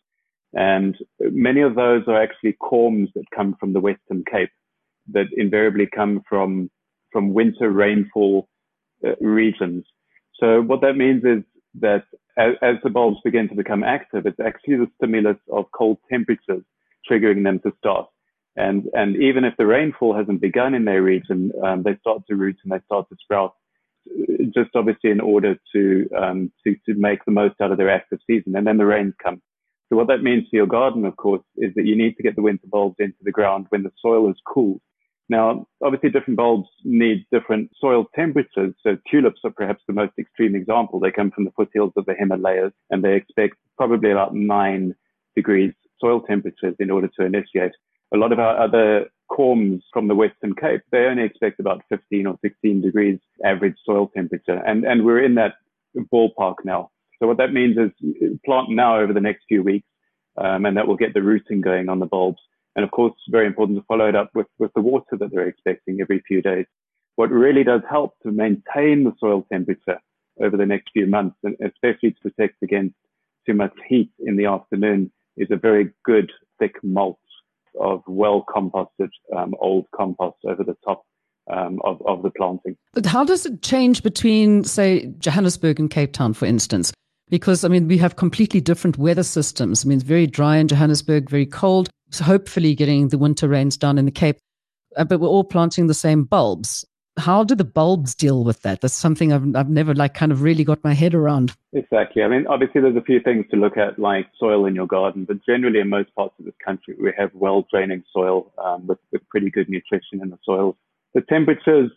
And 0.54 0.98
many 1.20 1.62
of 1.62 1.76
those 1.76 2.02
are 2.08 2.20
actually 2.20 2.58
corms 2.60 3.14
that 3.14 3.26
come 3.36 3.56
from 3.60 3.74
the 3.74 3.80
Western 3.82 4.24
Cape 4.32 4.50
that 5.12 5.28
invariably 5.38 5.88
come 5.94 6.24
from, 6.28 6.72
from 7.12 7.36
winter 7.36 7.70
rainfall 7.70 8.50
uh, 9.06 9.12
regions. 9.22 9.86
So 10.40 10.60
what 10.64 10.82
that 10.82 10.98
means 10.98 11.24
is 11.24 11.44
that 11.80 12.04
as, 12.38 12.54
as, 12.62 12.76
the 12.84 12.90
bulbs 12.90 13.18
begin 13.24 13.48
to 13.50 13.56
become 13.56 13.84
active, 13.84 14.26
it's 14.26 14.40
actually 14.40 14.78
the 14.78 14.92
stimulus 14.98 15.38
of 15.52 15.66
cold 15.72 15.98
temperatures 16.10 16.64
triggering 17.10 17.44
them 17.44 17.60
to 17.60 17.72
start. 17.78 18.08
And, 18.56 18.90
and 18.94 19.16
even 19.16 19.46
if 19.46 19.56
the 19.58 19.66
rainfall 19.66 20.16
hasn't 20.16 20.42
begun 20.42 20.74
in 20.74 20.86
their 20.86 21.02
region, 21.02 21.52
um, 21.64 21.84
they 21.84 21.96
start 21.98 22.24
to 22.28 22.36
root 22.36 22.58
and 22.64 22.72
they 22.72 22.84
start 22.86 23.08
to 23.10 23.16
sprout 23.22 23.54
just 24.54 24.72
obviously 24.76 25.12
in 25.12 25.22
order 25.22 25.56
to, 25.74 26.10
um, 26.18 26.52
to, 26.66 26.76
to 26.88 26.96
make 26.96 27.24
the 27.26 27.32
most 27.32 27.56
out 27.62 27.72
of 27.72 27.78
their 27.78 27.90
active 27.90 28.20
season. 28.28 28.56
And 28.56 28.68
then 28.68 28.78
the 28.78 28.86
rains 28.86 29.14
come. 29.24 29.42
So 29.90 29.98
what 29.98 30.08
that 30.08 30.24
means 30.24 30.48
for 30.50 30.56
your 30.56 30.68
garden, 30.68 31.06
of 31.06 31.18
course, 31.18 31.44
is 31.58 31.74
that 31.76 31.86
you 31.86 31.96
need 31.96 32.16
to 32.16 32.24
get 32.24 32.36
the 32.36 32.42
winter 32.42 32.68
bulbs 32.68 32.96
into 33.00 33.18
the 33.22 33.32
ground 33.32 33.68
when 33.70 33.84
the 33.84 33.92
soil 34.02 34.30
is 34.30 34.38
cool. 34.46 34.82
Now, 35.32 35.66
obviously 35.82 36.10
different 36.10 36.36
bulbs 36.36 36.68
need 36.84 37.26
different 37.32 37.72
soil 37.80 38.06
temperatures. 38.14 38.74
So 38.84 38.98
tulips 39.10 39.40
are 39.46 39.52
perhaps 39.52 39.82
the 39.88 39.94
most 39.94 40.12
extreme 40.20 40.56
example. 40.56 41.00
They 41.00 41.10
come 41.10 41.32
from 41.32 41.46
the 41.46 41.52
foothills 41.52 41.94
of 41.96 42.06
the 42.06 42.16
Himalayas 42.20 42.74
and 42.90 43.02
they 43.02 43.16
expect 43.16 43.56
probably 43.78 44.12
about 44.12 44.36
nine 44.36 44.94
degrees 45.34 45.72
soil 46.02 46.20
temperatures 46.20 46.76
in 46.80 46.92
order 46.92 47.10
to 47.18 47.26
initiate. 47.26 47.72
A 48.14 48.18
lot 48.18 48.34
of 48.34 48.40
our 48.40 48.62
other 48.62 49.06
corms 49.32 49.80
from 49.94 50.10
the 50.10 50.16
Western 50.16 50.54
Cape, 50.54 50.82
they 50.92 51.06
only 51.06 51.24
expect 51.24 51.62
about 51.62 51.82
15 51.88 52.28
or 52.28 52.38
16 52.42 52.82
degrees 52.82 53.18
average 53.46 53.78
soil 53.86 54.12
temperature. 54.14 54.62
And, 54.68 54.84
and 54.84 55.06
we're 55.06 55.24
in 55.24 55.36
that 55.36 55.54
ballpark 56.14 56.56
now. 56.66 56.92
So 57.20 57.28
what 57.28 57.38
that 57.38 57.54
means 57.54 57.78
is 57.78 58.38
plant 58.44 58.70
now 58.70 59.00
over 59.00 59.14
the 59.14 59.22
next 59.22 59.46
few 59.48 59.64
weeks, 59.64 59.88
um, 60.38 60.66
and 60.66 60.76
that 60.76 60.88
will 60.88 60.98
get 60.98 61.14
the 61.14 61.22
rooting 61.22 61.62
going 61.62 61.88
on 61.88 62.00
the 62.00 62.06
bulbs. 62.06 62.42
And 62.76 62.86
of 62.86 62.92
course, 62.92 63.14
very 63.30 63.48
important 63.48 63.78
to 63.80 63.86
follow 63.86 64.08
it 64.08 64.16
up 64.16 64.32
with, 64.34 64.48
with 64.60 64.72
the 64.74 64.82
water 64.82 65.18
that 65.18 65.32
they're 65.32 65.48
expecting 65.48 66.00
every 66.00 66.22
few 66.28 66.42
days. 66.42 66.66
What 67.16 67.30
really 67.30 67.64
does 67.64 67.82
help 67.90 68.14
to 68.24 68.32
maintain 68.32 69.04
the 69.04 69.14
soil 69.20 69.46
temperature 69.52 70.00
over 70.42 70.56
the 70.56 70.66
next 70.66 70.92
few 70.94 71.08
months, 71.08 71.36
and 71.44 71.56
especially 71.62 72.12
to 72.12 72.22
protect 72.22 72.64
against 72.64 72.96
too 73.46 73.54
much 73.54 73.74
heat 73.88 74.12
in 74.20 74.38
the 74.38 74.46
afternoon, 74.46 75.12
is 75.36 75.50
a 75.52 75.58
very 75.58 75.92
good 76.06 76.32
thick 76.60 76.76
mulch 76.84 77.18
of 77.80 78.02
well 78.08 78.46
composted 78.54 79.10
um, 79.36 79.54
old 79.60 79.86
compost 79.96 80.38
over 80.46 80.64
the 80.64 80.78
top 80.86 81.04
um, 81.52 81.80
of, 81.84 82.02
of 82.06 82.24
the 82.24 82.32
planting. 82.32 82.78
But 82.94 83.06
how 83.06 83.24
does 83.24 83.46
it 83.46 83.62
change 83.62 84.04
between, 84.04 84.64
say, 84.64 85.08
Johannesburg 85.20 85.80
and 85.80 85.90
Cape 85.90 86.14
Town, 86.14 86.34
for 86.34 86.46
instance? 86.46 86.94
Because, 87.30 87.64
I 87.64 87.70
mean, 87.70 87.88
we 87.88 87.98
have 87.98 88.18
completely 88.18 88.60
different 88.62 88.98
weather 88.98 89.24
systems. 89.24 89.84
I 89.84 89.88
mean, 89.88 89.98
it's 89.98 90.08
very 90.08 90.28
dry 90.28 90.58
in 90.58 90.68
Johannesburg, 90.68 91.30
very 91.30 91.46
cold. 91.46 91.90
Hopefully 92.20 92.76
getting 92.76 93.08
the 93.10 93.18
winter 93.18 93.48
rains 93.48 93.78
down 93.78 93.98
in 93.98 94.06
the 94.06 94.12
Cape. 94.12 94.38
Uh, 94.98 95.06
but 95.06 95.20
we're 95.20 95.28
all 95.28 95.46
planting 95.46 95.88
the 95.88 95.94
same 95.94 96.24
bulbs 96.24 96.86
how 97.18 97.44
do 97.44 97.56
the 97.56 97.66
bulbs 97.66 98.16
deal 98.16 98.44
with 98.44 98.62
that? 98.62 98.82
That's 98.82 98.94
something 98.94 99.34
I've, 99.34 99.56
I've 99.56 99.70
never 99.70 99.94
like 99.94 100.14
kind 100.14 100.32
of 100.32 100.42
really 100.42 100.64
got 100.64 100.84
my 100.84 100.94
head 100.94 101.14
around. 101.14 101.56
Exactly. 101.74 102.24
I 102.24 102.28
mean, 102.28 102.48
obviously 102.48 102.82
there's 102.82 102.96
a 102.96 103.02
few 103.02 103.20
things 103.20 103.46
to 103.52 103.58
look 103.58 103.78
at 103.78 104.00
like 104.00 104.28
soil 104.38 104.66
in 104.66 104.76
your 104.76 104.88
garden, 104.88 105.26
but 105.26 105.44
generally 105.46 105.80
in 105.80 105.90
most 105.90 106.14
parts 106.16 106.34
of 106.40 106.46
this 106.46 106.56
country, 106.64 106.96
we 107.00 107.12
have 107.18 107.32
well 107.34 107.66
draining 107.72 108.04
soil 108.14 108.52
um, 108.64 108.88
with, 108.88 109.00
with 109.12 109.28
pretty 109.30 109.50
good 109.50 109.70
nutrition 109.70 110.22
in 110.22 110.30
the 110.30 110.40
soil. 110.44 110.78
The 111.14 111.22
temperatures 111.22 111.92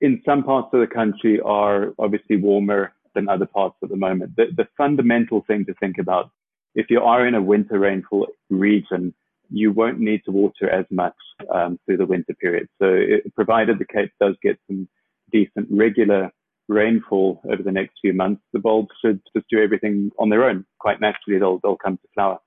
in 0.00 0.22
some 0.26 0.42
parts 0.42 0.68
of 0.72 0.80
the 0.80 0.86
country 0.86 1.40
are 1.40 1.94
obviously 1.98 2.36
warmer 2.36 2.92
than 3.14 3.28
other 3.28 3.46
parts 3.46 3.76
at 3.82 3.88
the 3.88 3.96
moment. 3.96 4.36
The, 4.36 4.46
the 4.54 4.68
fundamental 4.76 5.42
thing 5.46 5.64
to 5.66 5.74
think 5.74 5.96
about, 5.98 6.30
if 6.76 6.90
you 6.90 7.00
are 7.00 7.26
in 7.26 7.34
a 7.34 7.42
winter 7.42 7.78
rainfall 7.78 8.28
region, 8.50 9.12
you 9.50 9.72
won't 9.72 9.98
need 9.98 10.22
to 10.24 10.30
water 10.30 10.68
as 10.70 10.84
much 10.90 11.16
um, 11.52 11.78
through 11.84 11.96
the 11.96 12.06
winter 12.06 12.34
period. 12.34 12.68
So 12.80 12.86
it, 12.86 13.34
provided 13.34 13.78
the 13.78 13.86
Cape 13.86 14.12
does 14.20 14.36
get 14.42 14.58
some 14.68 14.86
decent 15.32 15.66
regular 15.70 16.30
rainfall 16.68 17.40
over 17.50 17.62
the 17.62 17.72
next 17.72 17.94
few 18.00 18.12
months, 18.12 18.42
the 18.52 18.58
bulbs 18.58 18.90
should 19.00 19.20
just 19.34 19.48
do 19.48 19.62
everything 19.62 20.10
on 20.18 20.28
their 20.28 20.44
own. 20.44 20.66
Quite 20.78 21.00
naturally, 21.00 21.38
they'll, 21.38 21.60
they'll 21.62 21.76
come 21.76 21.96
to 21.96 22.08
flower. 22.14 22.38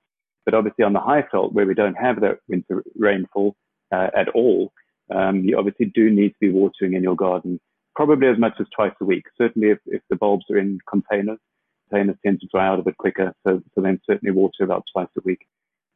But 0.44 0.54
obviously 0.54 0.84
on 0.84 0.92
the 0.92 1.00
high 1.00 1.22
Highveld, 1.22 1.52
where 1.52 1.66
we 1.66 1.74
don't 1.74 1.94
have 1.94 2.20
that 2.20 2.38
winter 2.48 2.84
rainfall 2.96 3.56
uh, 3.92 4.08
at 4.16 4.28
all, 4.28 4.72
um, 5.14 5.42
you 5.44 5.58
obviously 5.58 5.86
do 5.86 6.10
need 6.10 6.30
to 6.30 6.40
be 6.40 6.50
watering 6.50 6.94
in 6.94 7.02
your 7.02 7.16
garden, 7.16 7.58
probably 7.96 8.28
as 8.28 8.38
much 8.38 8.54
as 8.60 8.66
twice 8.74 8.92
a 9.00 9.04
week. 9.04 9.24
Certainly 9.36 9.70
if, 9.70 9.78
if 9.86 10.02
the 10.08 10.16
bulbs 10.16 10.44
are 10.50 10.58
in 10.58 10.78
containers, 10.88 11.38
containers 11.90 12.16
tend 12.24 12.40
to 12.40 12.48
dry 12.52 12.66
out 12.66 12.78
a 12.78 12.82
bit 12.82 12.96
quicker. 12.96 13.32
So, 13.46 13.62
so 13.74 13.80
then 13.80 14.00
certainly 14.08 14.32
water 14.32 14.64
about 14.64 14.84
twice 14.92 15.08
a 15.16 15.20
week. 15.24 15.46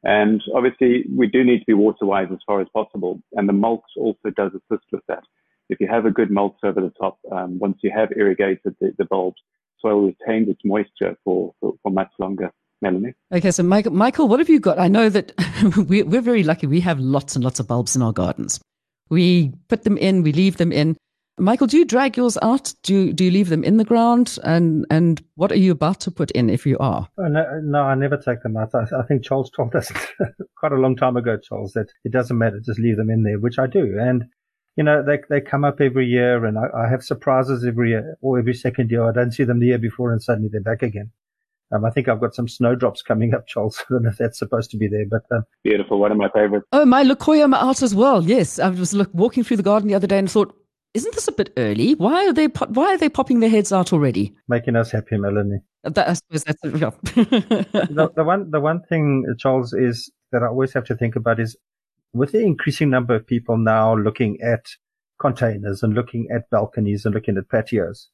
And 0.02 0.42
obviously, 0.54 1.04
we 1.14 1.26
do 1.26 1.42
need 1.44 1.60
to 1.60 1.66
be 1.66 1.74
water 1.74 2.04
wise 2.04 2.28
as 2.30 2.38
far 2.46 2.60
as 2.60 2.68
possible. 2.74 3.20
And 3.32 3.48
the 3.48 3.54
mulch 3.54 3.82
also 3.96 4.30
does 4.36 4.52
assist 4.52 4.84
with 4.92 5.00
that. 5.08 5.24
If 5.70 5.80
you 5.80 5.88
have 5.88 6.04
a 6.04 6.10
good 6.10 6.30
mulch 6.30 6.58
over 6.62 6.80
the 6.80 6.92
top, 7.00 7.18
um, 7.32 7.58
once 7.58 7.78
you 7.82 7.90
have 7.94 8.10
irrigated 8.14 8.76
the, 8.80 8.92
the 8.98 9.06
bulbs, 9.06 9.40
soil 9.80 10.06
retains 10.06 10.48
its 10.48 10.60
moisture 10.62 11.16
for, 11.24 11.54
for, 11.60 11.74
for, 11.82 11.90
much 11.90 12.10
longer. 12.18 12.50
Melanie. 12.82 13.14
Okay, 13.32 13.50
so 13.50 13.62
Michael, 13.62 13.92
Michael, 13.92 14.28
what 14.28 14.40
have 14.40 14.50
you 14.50 14.60
got? 14.60 14.78
I 14.78 14.88
know 14.88 15.08
that 15.08 15.32
we, 15.88 16.02
we're 16.02 16.20
very 16.20 16.42
lucky. 16.42 16.66
We 16.66 16.80
have 16.80 17.00
lots 17.00 17.34
and 17.34 17.42
lots 17.42 17.58
of 17.58 17.66
bulbs 17.66 17.96
in 17.96 18.02
our 18.02 18.12
gardens. 18.12 18.60
We 19.08 19.52
put 19.68 19.84
them 19.84 19.96
in, 19.96 20.22
we 20.22 20.32
leave 20.32 20.58
them 20.58 20.70
in. 20.70 20.96
Michael, 21.36 21.66
do 21.66 21.76
you 21.76 21.84
drag 21.84 22.16
yours 22.16 22.38
out? 22.42 22.72
Do 22.84 22.94
you, 22.94 23.12
do 23.12 23.24
you 23.24 23.30
leave 23.30 23.48
them 23.48 23.64
in 23.64 23.76
the 23.76 23.84
ground? 23.84 24.38
And 24.44 24.86
and 24.90 25.22
what 25.34 25.50
are 25.50 25.56
you 25.56 25.72
about 25.72 26.00
to 26.00 26.10
put 26.10 26.30
in 26.30 26.48
if 26.48 26.64
you 26.64 26.78
are? 26.78 27.08
Oh, 27.18 27.26
no, 27.26 27.60
no, 27.62 27.80
I 27.82 27.96
never 27.96 28.16
take 28.16 28.42
them 28.42 28.56
out. 28.56 28.70
I, 28.74 28.84
I 28.96 29.02
think 29.02 29.24
Charles 29.24 29.50
told 29.50 29.74
us 29.74 29.90
quite 30.56 30.72
a 30.72 30.76
long 30.76 30.94
time 30.94 31.16
ago, 31.16 31.36
Charles, 31.36 31.72
that 31.72 31.88
it 32.04 32.12
doesn't 32.12 32.38
matter, 32.38 32.60
just 32.64 32.78
leave 32.78 32.96
them 32.96 33.10
in 33.10 33.24
there, 33.24 33.40
which 33.40 33.58
I 33.58 33.66
do. 33.66 33.98
And 33.98 34.26
you 34.76 34.84
know, 34.84 35.02
they 35.04 35.18
they 35.28 35.40
come 35.40 35.64
up 35.64 35.80
every 35.80 36.06
year, 36.06 36.44
and 36.44 36.56
I, 36.56 36.66
I 36.76 36.88
have 36.88 37.02
surprises 37.02 37.64
every 37.64 37.90
year 37.90 38.16
or 38.20 38.38
every 38.38 38.54
second 38.54 38.90
year. 38.90 39.08
I 39.08 39.12
don't 39.12 39.32
see 39.32 39.44
them 39.44 39.58
the 39.58 39.66
year 39.66 39.78
before, 39.78 40.12
and 40.12 40.22
suddenly 40.22 40.50
they're 40.52 40.60
back 40.60 40.82
again. 40.82 41.10
Um, 41.72 41.84
I 41.84 41.90
think 41.90 42.08
I've 42.08 42.20
got 42.20 42.34
some 42.34 42.46
snowdrops 42.46 43.02
coming 43.02 43.34
up, 43.34 43.46
Charles. 43.48 43.78
I 43.90 43.94
don't 43.94 44.04
know 44.04 44.10
if 44.10 44.18
that's 44.18 44.38
supposed 44.38 44.70
to 44.70 44.76
be 44.76 44.86
there, 44.86 45.06
but 45.10 45.22
um, 45.34 45.44
beautiful. 45.64 45.98
One 45.98 46.12
of 46.12 46.18
my 46.18 46.28
favorites. 46.30 46.66
Oh, 46.72 46.84
my 46.84 47.02
leucojum 47.02 47.56
out 47.56 47.82
as 47.82 47.94
well. 47.94 48.22
Yes, 48.22 48.60
I 48.60 48.68
was 48.68 48.94
look, 48.94 49.10
walking 49.12 49.42
through 49.42 49.56
the 49.56 49.64
garden 49.64 49.88
the 49.88 49.94
other 49.94 50.06
day 50.06 50.18
and 50.18 50.30
thought, 50.30 50.54
isn't 50.94 51.14
this 51.14 51.26
a 51.26 51.32
bit 51.32 51.52
early? 51.56 51.94
Why 51.96 52.26
are 52.28 52.32
they 52.32 52.46
why 52.46 52.94
are 52.94 52.98
they 52.98 53.08
popping 53.08 53.40
their 53.40 53.50
heads 53.50 53.72
out 53.72 53.92
already? 53.92 54.34
Making 54.48 54.76
us 54.76 54.92
happy, 54.92 55.18
Melanie. 55.18 55.60
That, 55.82 56.08
I 56.08 56.12
suppose 56.12 56.44
that's 56.44 56.64
yeah. 56.64 56.90
the, 57.14 58.10
the 58.14 58.24
one 58.24 58.50
the 58.50 58.60
one 58.60 58.80
thing, 58.88 59.26
Charles, 59.38 59.72
is 59.72 60.10
that 60.30 60.42
I 60.42 60.46
always 60.46 60.72
have 60.72 60.84
to 60.84 60.96
think 60.96 61.16
about 61.16 61.40
is 61.40 61.56
with 62.12 62.30
the 62.30 62.40
increasing 62.40 62.90
number 62.90 63.14
of 63.14 63.26
people 63.26 63.56
now 63.56 63.96
looking 63.96 64.38
at 64.40 64.64
containers 65.20 65.82
and 65.82 65.94
looking 65.94 66.28
at 66.32 66.48
balconies 66.50 67.04
and 67.04 67.14
looking 67.14 67.36
at 67.36 67.48
patios. 67.48 68.08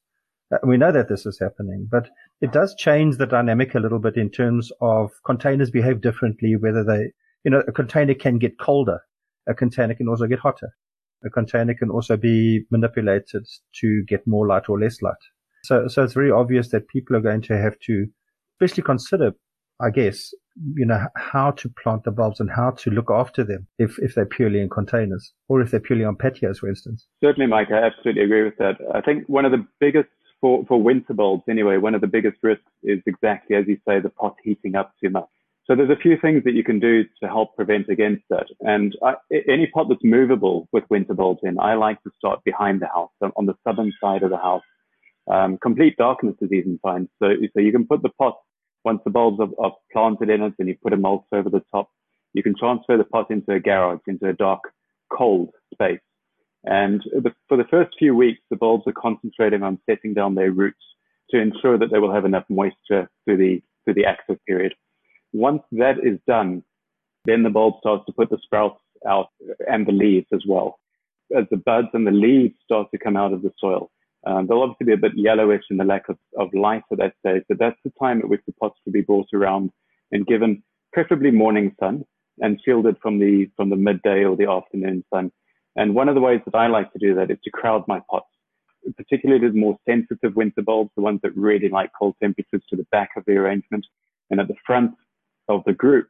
Uh, 0.51 0.57
we 0.65 0.75
know 0.75 0.91
that 0.91 1.07
this 1.07 1.25
is 1.25 1.39
happening, 1.39 1.87
but 1.89 2.09
it 2.41 2.51
does 2.51 2.75
change 2.75 3.17
the 3.17 3.27
dynamic 3.27 3.75
a 3.75 3.79
little 3.79 3.99
bit 3.99 4.17
in 4.17 4.29
terms 4.29 4.71
of 4.81 5.11
containers 5.23 5.69
behave 5.69 6.01
differently, 6.01 6.55
whether 6.55 6.83
they, 6.83 7.11
you 7.43 7.51
know, 7.51 7.63
a 7.67 7.71
container 7.71 8.15
can 8.15 8.39
get 8.39 8.59
colder. 8.59 9.01
A 9.47 9.53
container 9.53 9.93
can 9.93 10.07
also 10.07 10.27
get 10.27 10.39
hotter 10.39 10.73
a 11.23 11.29
container 11.29 11.73
can 11.73 11.89
also 11.89 12.17
be 12.17 12.65
manipulated 12.71 13.45
to 13.81 14.03
get 14.07 14.25
more 14.25 14.47
light 14.47 14.69
or 14.69 14.79
less 14.79 15.01
light. 15.01 15.13
So, 15.63 15.87
so 15.87 16.03
it's 16.03 16.13
very 16.13 16.31
obvious 16.31 16.69
that 16.69 16.87
people 16.87 17.15
are 17.15 17.21
going 17.21 17.41
to 17.43 17.57
have 17.57 17.77
to 17.87 18.07
especially 18.59 18.83
consider, 18.83 19.33
I 19.79 19.89
guess, 19.89 20.33
you 20.75 20.85
know, 20.85 21.05
how 21.15 21.51
to 21.51 21.69
plant 21.69 22.03
the 22.03 22.11
bulbs 22.11 22.39
and 22.39 22.49
how 22.49 22.71
to 22.71 22.89
look 22.89 23.09
after 23.09 23.43
them 23.43 23.67
if, 23.77 23.97
if 23.99 24.15
they're 24.15 24.25
purely 24.25 24.59
in 24.61 24.69
containers 24.69 25.33
or 25.47 25.61
if 25.61 25.71
they're 25.71 25.79
purely 25.79 26.03
on 26.03 26.15
patios, 26.15 26.59
for 26.59 26.69
instance. 26.69 27.07
Certainly, 27.23 27.47
Mike, 27.47 27.71
I 27.71 27.83
absolutely 27.83 28.23
agree 28.23 28.43
with 28.43 28.57
that. 28.57 28.75
I 28.93 29.01
think 29.01 29.27
one 29.27 29.45
of 29.45 29.51
the 29.51 29.65
biggest 29.79 30.09
for, 30.41 30.65
for 30.65 30.81
winter 30.81 31.13
bulbs 31.13 31.43
anyway, 31.47 31.77
one 31.77 31.95
of 31.95 32.01
the 32.01 32.07
biggest 32.07 32.37
risks 32.41 32.63
is 32.83 32.99
exactly 33.05 33.55
as 33.55 33.65
you 33.67 33.77
say, 33.87 33.99
the 33.99 34.09
pot 34.09 34.35
heating 34.43 34.75
up 34.75 34.93
too 35.01 35.09
much. 35.09 35.29
So 35.71 35.75
there's 35.77 35.89
a 35.89 36.01
few 36.01 36.17
things 36.21 36.43
that 36.43 36.53
you 36.53 36.65
can 36.65 36.81
do 36.81 37.05
to 37.23 37.29
help 37.29 37.55
prevent 37.55 37.87
against 37.87 38.25
it. 38.29 38.47
And 38.59 38.93
I, 39.01 39.13
any 39.47 39.67
pot 39.67 39.87
that's 39.87 40.03
movable 40.03 40.67
with 40.73 40.83
winter 40.89 41.13
bulbs 41.13 41.39
in, 41.43 41.57
I 41.61 41.75
like 41.75 42.03
to 42.03 42.11
start 42.17 42.43
behind 42.43 42.81
the 42.81 42.87
house, 42.87 43.09
so 43.23 43.31
on 43.37 43.45
the 43.45 43.53
southern 43.65 43.93
side 44.01 44.23
of 44.23 44.31
the 44.31 44.37
house. 44.37 44.65
Um, 45.31 45.57
complete 45.63 45.95
darkness 45.95 46.35
is 46.41 46.51
even 46.51 46.77
fine. 46.83 47.07
So, 47.23 47.29
so 47.53 47.61
you 47.61 47.71
can 47.71 47.87
put 47.87 48.01
the 48.01 48.09
pot 48.09 48.37
once 48.83 48.99
the 49.05 49.11
bulbs 49.11 49.39
are, 49.39 49.47
are, 49.65 49.71
planted 49.93 50.29
in 50.29 50.41
it 50.41 50.55
and 50.59 50.67
you 50.67 50.75
put 50.83 50.91
a 50.91 50.97
mulch 50.97 51.23
over 51.31 51.49
the 51.49 51.63
top. 51.73 51.89
you 52.33 52.43
can 52.43 52.53
transfer 52.59 52.97
the 52.97 53.05
pot 53.05 53.31
into 53.31 53.53
a 53.53 53.61
garage, 53.61 54.01
into 54.07 54.27
a 54.27 54.33
dark, 54.33 54.59
cold 55.09 55.51
space. 55.73 56.01
And 56.65 57.01
the, 57.13 57.31
for 57.47 57.55
the 57.55 57.69
first 57.71 57.91
few 57.97 58.13
weeks, 58.13 58.41
the 58.49 58.57
bulbs 58.57 58.83
are 58.87 59.01
concentrating 59.01 59.63
on 59.63 59.79
setting 59.89 60.13
down 60.13 60.35
their 60.35 60.51
roots 60.51 60.83
to 61.29 61.39
ensure 61.39 61.77
that 61.77 61.91
they 61.93 61.99
will 61.99 62.13
have 62.13 62.25
enough 62.25 62.43
moisture 62.49 63.09
through 63.23 63.37
the, 63.37 63.63
through 63.85 63.93
the 63.93 64.05
active 64.05 64.37
period. 64.45 64.73
Once 65.33 65.61
that 65.71 65.97
is 66.03 66.19
done, 66.27 66.63
then 67.25 67.43
the 67.43 67.49
bulb 67.49 67.75
starts 67.79 68.05
to 68.05 68.13
put 68.13 68.29
the 68.29 68.39
sprouts 68.43 68.79
out 69.07 69.29
and 69.67 69.85
the 69.85 69.91
leaves 69.91 70.27
as 70.33 70.43
well. 70.47 70.79
As 71.35 71.45
the 71.49 71.57
buds 71.57 71.87
and 71.93 72.05
the 72.05 72.11
leaves 72.11 72.55
start 72.63 72.87
to 72.91 72.97
come 72.97 73.15
out 73.15 73.33
of 73.33 73.41
the 73.41 73.51
soil, 73.59 73.89
um, 74.25 74.47
they'll 74.47 74.61
obviously 74.61 74.85
be 74.85 74.93
a 74.93 74.97
bit 74.97 75.13
yellowish 75.15 75.63
in 75.71 75.77
the 75.77 75.83
lack 75.83 76.09
of, 76.09 76.17
of 76.37 76.53
light 76.53 76.83
at 76.91 76.97
that 76.99 77.13
stage, 77.19 77.43
but 77.47 77.57
that's 77.57 77.79
the 77.83 77.91
time 77.99 78.19
at 78.19 78.29
which 78.29 78.41
the 78.45 78.53
pots 78.53 78.77
should 78.83 78.93
be 78.93 79.01
brought 79.01 79.29
around 79.33 79.71
and 80.11 80.27
given 80.27 80.61
preferably 80.93 81.31
morning 81.31 81.75
sun 81.79 82.05
and 82.39 82.59
shielded 82.63 82.97
from 83.01 83.19
the 83.19 83.49
from 83.55 83.69
the 83.69 83.75
midday 83.75 84.23
or 84.23 84.35
the 84.35 84.49
afternoon 84.49 85.03
sun. 85.13 85.31
And 85.75 85.95
one 85.95 86.09
of 86.09 86.15
the 86.15 86.21
ways 86.21 86.41
that 86.45 86.55
I 86.55 86.67
like 86.67 86.91
to 86.93 86.99
do 86.99 87.15
that 87.15 87.31
is 87.31 87.37
to 87.43 87.49
crowd 87.49 87.85
my 87.87 88.01
pots, 88.09 88.27
particularly 88.97 89.47
the 89.47 89.57
more 89.57 89.77
sensitive 89.87 90.35
winter 90.35 90.61
bulbs, 90.61 90.91
the 90.95 91.01
ones 91.01 91.21
that 91.23 91.35
really 91.35 91.69
like 91.69 91.91
cold 91.97 92.15
temperatures 92.21 92.63
to 92.69 92.75
the 92.75 92.85
back 92.91 93.11
of 93.15 93.23
the 93.25 93.33
arrangement. 93.33 93.85
And 94.29 94.39
at 94.39 94.47
the 94.47 94.55
front 94.65 94.91
of 95.51 95.63
the 95.65 95.73
group, 95.73 96.07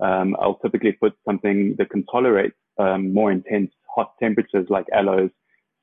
um, 0.00 0.36
I'll 0.40 0.58
typically 0.62 0.92
put 0.92 1.14
something 1.26 1.74
that 1.78 1.90
can 1.90 2.04
tolerate 2.06 2.52
um, 2.78 3.12
more 3.12 3.30
intense 3.30 3.70
hot 3.94 4.12
temperatures 4.22 4.66
like 4.70 4.86
aloes, 4.92 5.30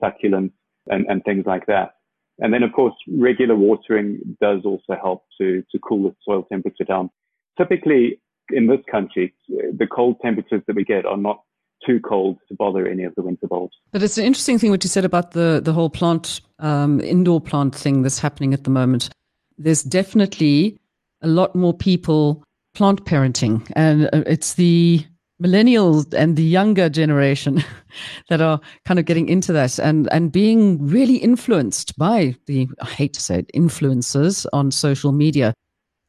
succulents, 0.02 0.54
and, 0.88 1.06
and 1.08 1.24
things 1.24 1.46
like 1.46 1.66
that. 1.68 1.96
And 2.40 2.54
then, 2.54 2.64
of 2.64 2.72
course, 2.72 2.94
regular 3.08 3.56
watering 3.56 4.20
does 4.42 4.62
also 4.64 4.96
help 5.02 5.26
to, 5.40 5.64
to 5.72 5.80
cool 5.80 6.04
the 6.04 6.16
soil 6.24 6.44
temperature 6.52 6.84
down. 6.84 7.10
Typically, 7.58 8.20
in 8.52 8.68
this 8.68 8.80
country, 8.90 9.34
the 9.50 9.88
cold 9.88 10.18
temperatures 10.22 10.62
that 10.68 10.76
we 10.76 10.84
get 10.84 11.06
are 11.06 11.18
not 11.18 11.42
too 11.86 12.00
cold 12.00 12.38
to 12.48 12.56
bother 12.56 12.88
any 12.88 13.04
of 13.04 13.14
the 13.16 13.22
winter 13.22 13.48
bulbs. 13.48 13.76
But 13.92 14.04
it's 14.04 14.18
an 14.18 14.26
interesting 14.26 14.58
thing 14.60 14.72
what 14.72 14.84
you 14.84 14.90
said 14.90 15.06
about 15.06 15.32
the, 15.32 15.62
the 15.64 15.74
whole 15.74 15.90
plant, 15.90 16.42
um, 16.60 17.00
indoor 17.02 17.42
plant 17.42 17.76
thing 17.76 18.02
that's 18.04 18.20
happening 18.20 18.54
at 18.54 18.64
the 18.64 18.70
moment. 18.70 19.10
There's 19.58 19.84
definitely 19.84 20.80
a 21.22 21.28
lot 21.28 21.56
more 21.56 21.74
people 21.74 22.44
plant 22.77 23.03
parenting, 23.05 23.67
and 23.75 24.05
uh, 24.13 24.22
it's 24.27 24.53
the 24.53 25.03
millennials 25.41 26.13
and 26.13 26.36
the 26.36 26.43
younger 26.43 26.89
generation 26.89 27.63
that 28.29 28.39
are 28.39 28.62
kind 28.86 29.00
of 29.00 29.05
getting 29.05 29.27
into 29.27 29.51
that 29.51 29.79
and 29.79 30.07
and 30.12 30.31
being 30.31 30.86
really 30.86 31.15
influenced 31.17 31.98
by 31.98 32.36
the 32.46 32.67
I 32.79 32.86
hate 32.86 33.13
to 33.13 33.19
say 33.22 33.39
it 33.39 33.51
influencers 33.55 34.46
on 34.53 34.69
social 34.69 35.12
media. 35.12 35.55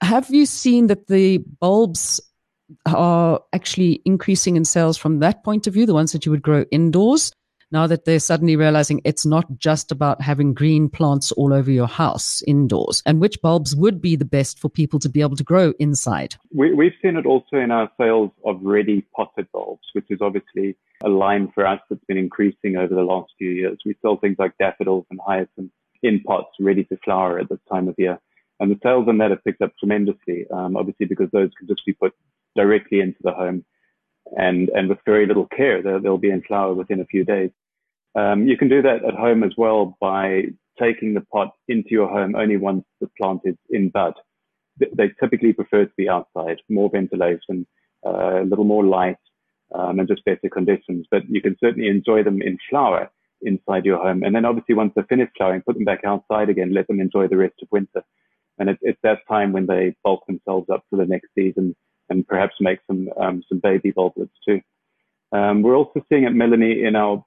Have 0.03 0.29
you 0.29 0.45
seen 0.45 0.89
that 0.89 1.07
the 1.07 1.39
bulbs 1.59 2.21
are 2.85 3.41
actually 3.55 4.03
increasing 4.05 4.57
in 4.57 4.67
sales 4.67 4.99
from 4.99 5.21
that 5.21 5.43
point 5.45 5.67
of 5.67 5.73
view, 5.73 5.87
the 5.87 5.95
ones 5.95 6.13
that 6.13 6.27
you 6.27 6.33
would 6.33 6.43
grow 6.43 6.67
indoors? 6.71 7.33
Now 7.71 7.87
that 7.87 8.05
they're 8.05 8.19
suddenly 8.19 8.57
realizing 8.57 9.01
it's 9.05 9.27
not 9.27 9.47
just 9.59 9.93
about 9.93 10.21
having 10.21 10.55
green 10.55 10.89
plants 10.89 11.33
all 11.33 11.53
over 11.53 11.71
your 11.71 11.87
house 11.87 12.43
indoors 12.47 13.03
and 13.05 13.21
which 13.21 13.41
bulbs 13.43 13.77
would 13.77 14.01
be 14.01 14.17
the 14.17 14.25
best 14.25 14.59
for 14.59 14.69
people 14.69 14.99
to 14.99 15.09
be 15.09 15.21
able 15.21 15.37
to 15.37 15.45
grow 15.45 15.73
inside? 15.79 16.37
We, 16.53 16.73
we've 16.73 16.95
seen 17.03 17.17
it 17.17 17.27
also 17.27 17.57
in 17.57 17.71
our 17.71 17.91
sales 18.01 18.31
of 18.45 18.61
ready 18.63 19.07
potted 19.15 19.49
bulbs, 19.53 19.87
which 19.93 20.07
is 20.11 20.21
obviously 20.21 20.77
a 21.03 21.09
line 21.09 21.51
for 21.55 21.67
us 21.67 21.81
that's 21.89 22.05
been 22.05 22.19
increasing 22.19 22.77
over 22.77 22.95
the 22.95 23.03
last 23.03 23.33
few 23.39 23.51
years. 23.51 23.79
We 23.85 23.97
sell 24.03 24.17
things 24.17 24.37
like 24.39 24.57
daffodils 24.59 25.07
and 25.11 25.21
hyacinths 25.25 25.75
in 26.03 26.21
pots 26.21 26.51
ready 26.61 26.85
to 26.85 26.97
flower 27.05 27.39
at 27.39 27.49
this 27.49 27.59
time 27.71 27.89
of 27.89 27.95
year. 27.99 28.19
And 28.61 28.71
the 28.71 28.79
sales 28.83 29.07
on 29.09 29.19
that 29.19 29.31
have 29.31 29.45
picked 29.45 29.63
up 29.63 29.73
tremendously, 29.79 30.47
um, 30.53 30.77
obviously 30.77 31.07
because 31.07 31.31
those 31.33 31.51
can 31.57 31.69
just 31.69 31.85
be 31.87 31.93
put 31.93 32.13
directly 32.57 33.01
into 33.01 33.19
the 33.23 33.33
home 33.33 33.65
and, 34.37 34.69
and 34.71 34.89
with 34.89 34.99
very 35.05 35.27
little 35.27 35.47
care, 35.47 35.83
they'll, 35.83 36.01
they'll 36.01 36.19
be 36.19 36.31
in 36.31 36.43
flower 36.43 36.75
within 36.75 37.01
a 37.01 37.07
few 37.07 37.25
days. 37.25 37.51
Um, 38.19 38.49
you 38.49 38.57
can 38.57 38.69
do 38.69 38.83
that 38.83 39.05
at 39.05 39.15
home 39.15 39.45
as 39.45 39.53
well 39.57 39.97
by 40.01 40.47
taking 40.79 41.15
the 41.15 41.21
pot 41.21 41.53
into 41.69 41.91
your 41.91 42.09
home 42.09 42.35
only 42.35 42.57
once 42.57 42.85
the 43.01 43.09
plant 43.17 43.41
is 43.45 43.57
in 43.71 43.91
bud. 43.91 44.15
They 44.79 45.11
typically 45.21 45.53
prefer 45.53 45.85
to 45.85 45.93
be 45.97 46.09
outside, 46.09 46.59
more 46.69 46.91
ventilation, 46.91 47.67
uh, 48.07 48.43
a 48.43 48.45
little 48.45 48.65
more 48.65 48.85
light, 48.85 49.23
um, 49.75 49.99
and 49.99 50.09
just 50.09 50.25
better 50.25 50.49
conditions. 50.49 51.07
But 51.11 51.29
you 51.29 51.41
can 51.41 51.57
certainly 51.63 51.89
enjoy 51.89 52.23
them 52.23 52.41
in 52.43 52.59
flower 52.69 53.11
inside 53.43 53.85
your 53.85 53.99
home. 53.99 54.23
And 54.25 54.35
then 54.35 54.45
obviously 54.45 54.75
once 54.75 54.93
they're 54.95 55.05
finished 55.05 55.33
flowering, 55.37 55.63
put 55.63 55.75
them 55.77 55.85
back 55.85 56.05
outside 56.05 56.49
again, 56.49 56.75
let 56.75 56.89
them 56.89 57.01
enjoy 57.01 57.29
the 57.29 57.37
rest 57.37 57.55
of 57.63 57.69
winter. 57.71 58.03
And 58.59 58.69
it's, 58.71 58.81
it's 58.83 58.99
that 59.03 59.19
time 59.29 59.53
when 59.53 59.67
they 59.67 59.95
bulk 60.03 60.27
themselves 60.27 60.69
up 60.71 60.83
for 60.91 60.97
the 60.97 61.07
next 61.07 61.29
season 61.37 61.77
and 62.09 62.27
perhaps 62.27 62.55
make 62.61 62.81
some 62.89 63.09
um, 63.21 63.43
some 63.49 63.61
baby 63.61 63.93
bulblets 63.93 64.31
too. 64.47 64.61
Um, 65.31 65.63
we're 65.63 65.77
also 65.77 66.05
seeing 66.09 66.25
at 66.25 66.33
Melanie 66.33 66.83
in 66.83 66.97
our 66.97 67.25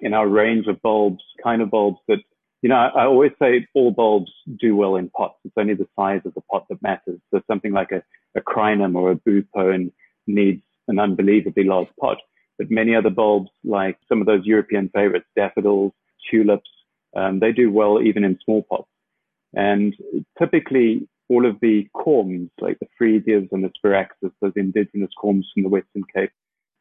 in 0.00 0.14
our 0.14 0.28
range 0.28 0.66
of 0.66 0.80
bulbs, 0.82 1.22
kind 1.42 1.62
of 1.62 1.70
bulbs 1.70 1.98
that 2.08 2.18
you 2.62 2.68
know, 2.68 2.76
I, 2.76 3.06
always 3.06 3.32
say 3.40 3.66
all 3.74 3.90
bulbs 3.90 4.30
do 4.58 4.76
well 4.76 4.96
in 4.96 5.08
pots. 5.10 5.38
It's 5.44 5.54
only 5.56 5.74
the 5.74 5.88
size 5.98 6.20
of 6.26 6.34
the 6.34 6.42
pot 6.42 6.66
that 6.68 6.82
matters. 6.82 7.18
So 7.32 7.40
something 7.46 7.72
like 7.72 7.90
a, 7.90 8.02
a 8.36 8.42
crinum 8.42 8.96
or 8.96 9.10
a 9.10 9.16
Boophone 9.16 9.90
needs 10.26 10.62
an 10.86 10.98
unbelievably 10.98 11.64
large 11.64 11.88
pot. 11.98 12.18
But 12.58 12.70
many 12.70 12.94
other 12.94 13.08
bulbs, 13.08 13.50
like 13.64 13.96
some 14.08 14.20
of 14.20 14.26
those 14.26 14.44
European 14.44 14.90
favorites, 14.90 15.26
daffodils, 15.36 15.92
tulips, 16.30 16.68
um, 17.16 17.40
they 17.40 17.52
do 17.52 17.72
well 17.72 18.02
even 18.02 18.24
in 18.24 18.38
small 18.44 18.62
pots. 18.68 18.88
And 19.54 19.96
typically, 20.38 21.08
all 21.30 21.46
of 21.46 21.56
the 21.60 21.88
corms, 21.96 22.50
like 22.60 22.78
the 22.80 22.88
Freesias 23.00 23.48
and 23.52 23.64
the 23.64 23.72
Sparaxis, 23.82 24.32
those 24.42 24.52
indigenous 24.54 25.10
corms 25.22 25.44
from 25.54 25.62
the 25.62 25.68
Western 25.70 26.04
Cape, 26.14 26.30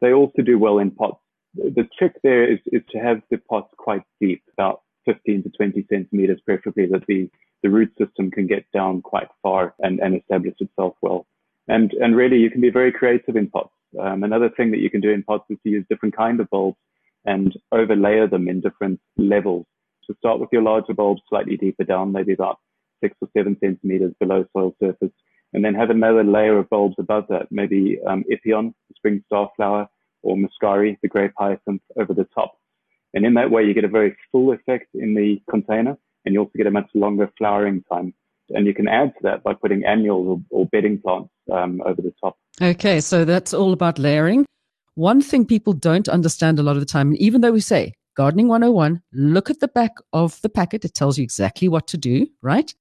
they 0.01 0.11
also 0.11 0.41
do 0.41 0.59
well 0.59 0.79
in 0.79 0.91
pots. 0.91 1.21
The 1.59 1.87
trick 1.97 2.13
there 2.23 2.51
is, 2.51 2.59
is 2.67 2.81
to 2.91 2.99
have 2.99 3.21
the 3.29 3.37
pots 3.37 3.73
quite 3.77 4.03
deep, 4.21 4.43
about 4.53 4.81
15 5.05 5.43
to 5.43 5.49
20 5.49 5.85
centimeters, 5.89 6.39
preferably 6.45 6.85
that 6.87 7.05
the, 7.07 7.29
the 7.63 7.69
root 7.69 7.91
system 7.97 8.31
can 8.31 8.47
get 8.47 8.65
down 8.73 9.01
quite 9.01 9.27
far 9.41 9.75
and, 9.79 9.99
and 9.99 10.15
establish 10.15 10.55
itself 10.59 10.95
well. 11.01 11.27
And, 11.67 11.91
and 11.93 12.15
really, 12.15 12.37
you 12.37 12.49
can 12.49 12.61
be 12.61 12.69
very 12.69 12.91
creative 12.91 13.35
in 13.35 13.49
pots. 13.49 13.73
Um, 13.99 14.23
another 14.23 14.49
thing 14.49 14.71
that 14.71 14.79
you 14.79 14.89
can 14.89 15.01
do 15.01 15.09
in 15.09 15.23
pots 15.23 15.45
is 15.49 15.57
to 15.63 15.69
use 15.69 15.85
different 15.89 16.15
kind 16.15 16.39
of 16.39 16.49
bulbs 16.49 16.77
and 17.25 17.53
overlayer 17.73 18.29
them 18.29 18.47
in 18.47 18.61
different 18.61 18.99
levels. 19.17 19.65
So 20.05 20.13
start 20.19 20.39
with 20.39 20.49
your 20.51 20.61
larger 20.61 20.93
bulbs 20.93 21.21
slightly 21.29 21.57
deeper 21.57 21.83
down, 21.83 22.11
maybe 22.11 22.33
about 22.33 22.59
six 23.03 23.15
or 23.21 23.27
seven 23.35 23.57
centimeters 23.59 24.13
below 24.19 24.45
soil 24.53 24.75
surface, 24.81 25.11
and 25.53 25.65
then 25.65 25.75
have 25.75 25.89
another 25.89 26.23
layer 26.23 26.57
of 26.57 26.69
bulbs 26.69 26.95
above 26.99 27.25
that, 27.29 27.47
maybe 27.51 27.99
um, 28.07 28.23
spring 28.95 29.23
starflower, 29.31 29.87
or 30.21 30.35
Muscari, 30.35 30.97
the 31.01 31.07
grape 31.07 31.33
hyacinth, 31.37 31.81
over 31.99 32.13
the 32.13 32.27
top. 32.35 32.57
And 33.13 33.25
in 33.25 33.33
that 33.35 33.51
way, 33.51 33.63
you 33.63 33.73
get 33.73 33.83
a 33.83 33.89
very 33.89 34.15
full 34.31 34.53
effect 34.53 34.87
in 34.93 35.15
the 35.15 35.41
container, 35.49 35.97
and 36.25 36.33
you 36.33 36.41
also 36.41 36.51
get 36.55 36.67
a 36.67 36.71
much 36.71 36.89
longer 36.93 37.31
flowering 37.37 37.83
time. 37.91 38.13
And 38.49 38.65
you 38.65 38.73
can 38.73 38.87
add 38.87 39.13
to 39.15 39.19
that 39.23 39.43
by 39.43 39.53
putting 39.53 39.85
annuals 39.85 40.27
or, 40.51 40.59
or 40.61 40.65
bedding 40.67 40.99
plants 40.99 41.29
um, 41.51 41.81
over 41.85 42.01
the 42.01 42.13
top. 42.21 42.37
Okay, 42.61 42.99
so 42.99 43.25
that's 43.25 43.53
all 43.53 43.73
about 43.73 43.99
layering. 43.99 44.45
One 44.95 45.21
thing 45.21 45.45
people 45.45 45.73
don't 45.73 46.09
understand 46.09 46.59
a 46.59 46.63
lot 46.63 46.75
of 46.75 46.81
the 46.81 46.85
time, 46.85 47.15
even 47.17 47.41
though 47.41 47.51
we 47.51 47.61
say 47.61 47.93
Gardening 48.19 48.49
101, 48.49 49.01
look 49.13 49.49
at 49.49 49.61
the 49.61 49.69
back 49.69 49.93
of 50.11 50.41
the 50.41 50.49
packet, 50.49 50.83
it 50.83 50.93
tells 50.93 51.17
you 51.17 51.23
exactly 51.23 51.69
what 51.69 51.87
to 51.87 51.97
do, 51.97 52.27
right? 52.41 52.73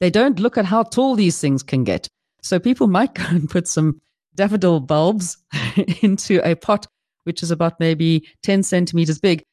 They 0.00 0.10
don't 0.10 0.40
look 0.40 0.58
at 0.58 0.64
how 0.64 0.82
tall 0.82 1.14
these 1.14 1.38
things 1.38 1.62
can 1.62 1.84
get. 1.84 2.08
So 2.42 2.58
people 2.58 2.88
might 2.88 3.14
go 3.14 3.24
and 3.28 3.48
put 3.48 3.68
some 3.68 4.00
daffodil 4.34 4.80
bulbs 4.80 5.36
into 6.02 6.40
a 6.48 6.54
pot, 6.54 6.86
which 7.24 7.42
is 7.42 7.50
about 7.50 7.80
maybe 7.80 8.28
10 8.42 8.62
centimeters 8.62 9.18
big. 9.18 9.44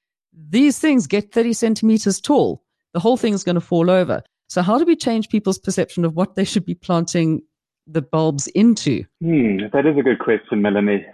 These 0.49 0.79
things 0.79 1.07
get 1.07 1.31
30 1.31 1.53
centimeters 1.53 2.21
tall. 2.21 2.63
The 2.93 2.99
whole 2.99 3.17
thing 3.17 3.33
is 3.33 3.43
going 3.43 3.55
to 3.55 3.61
fall 3.61 3.89
over. 3.89 4.23
So, 4.49 4.61
how 4.61 4.77
do 4.77 4.85
we 4.85 4.95
change 4.95 5.29
people's 5.29 5.59
perception 5.59 6.05
of 6.05 6.15
what 6.15 6.35
they 6.35 6.45
should 6.45 6.65
be 6.65 6.75
planting 6.75 7.41
the 7.85 8.01
bulbs 8.01 8.47
into? 8.47 9.03
Hmm, 9.21 9.57
that 9.73 9.85
is 9.85 9.97
a 9.97 10.03
good 10.03 10.19
question, 10.19 10.61
Melanie. 10.61 11.05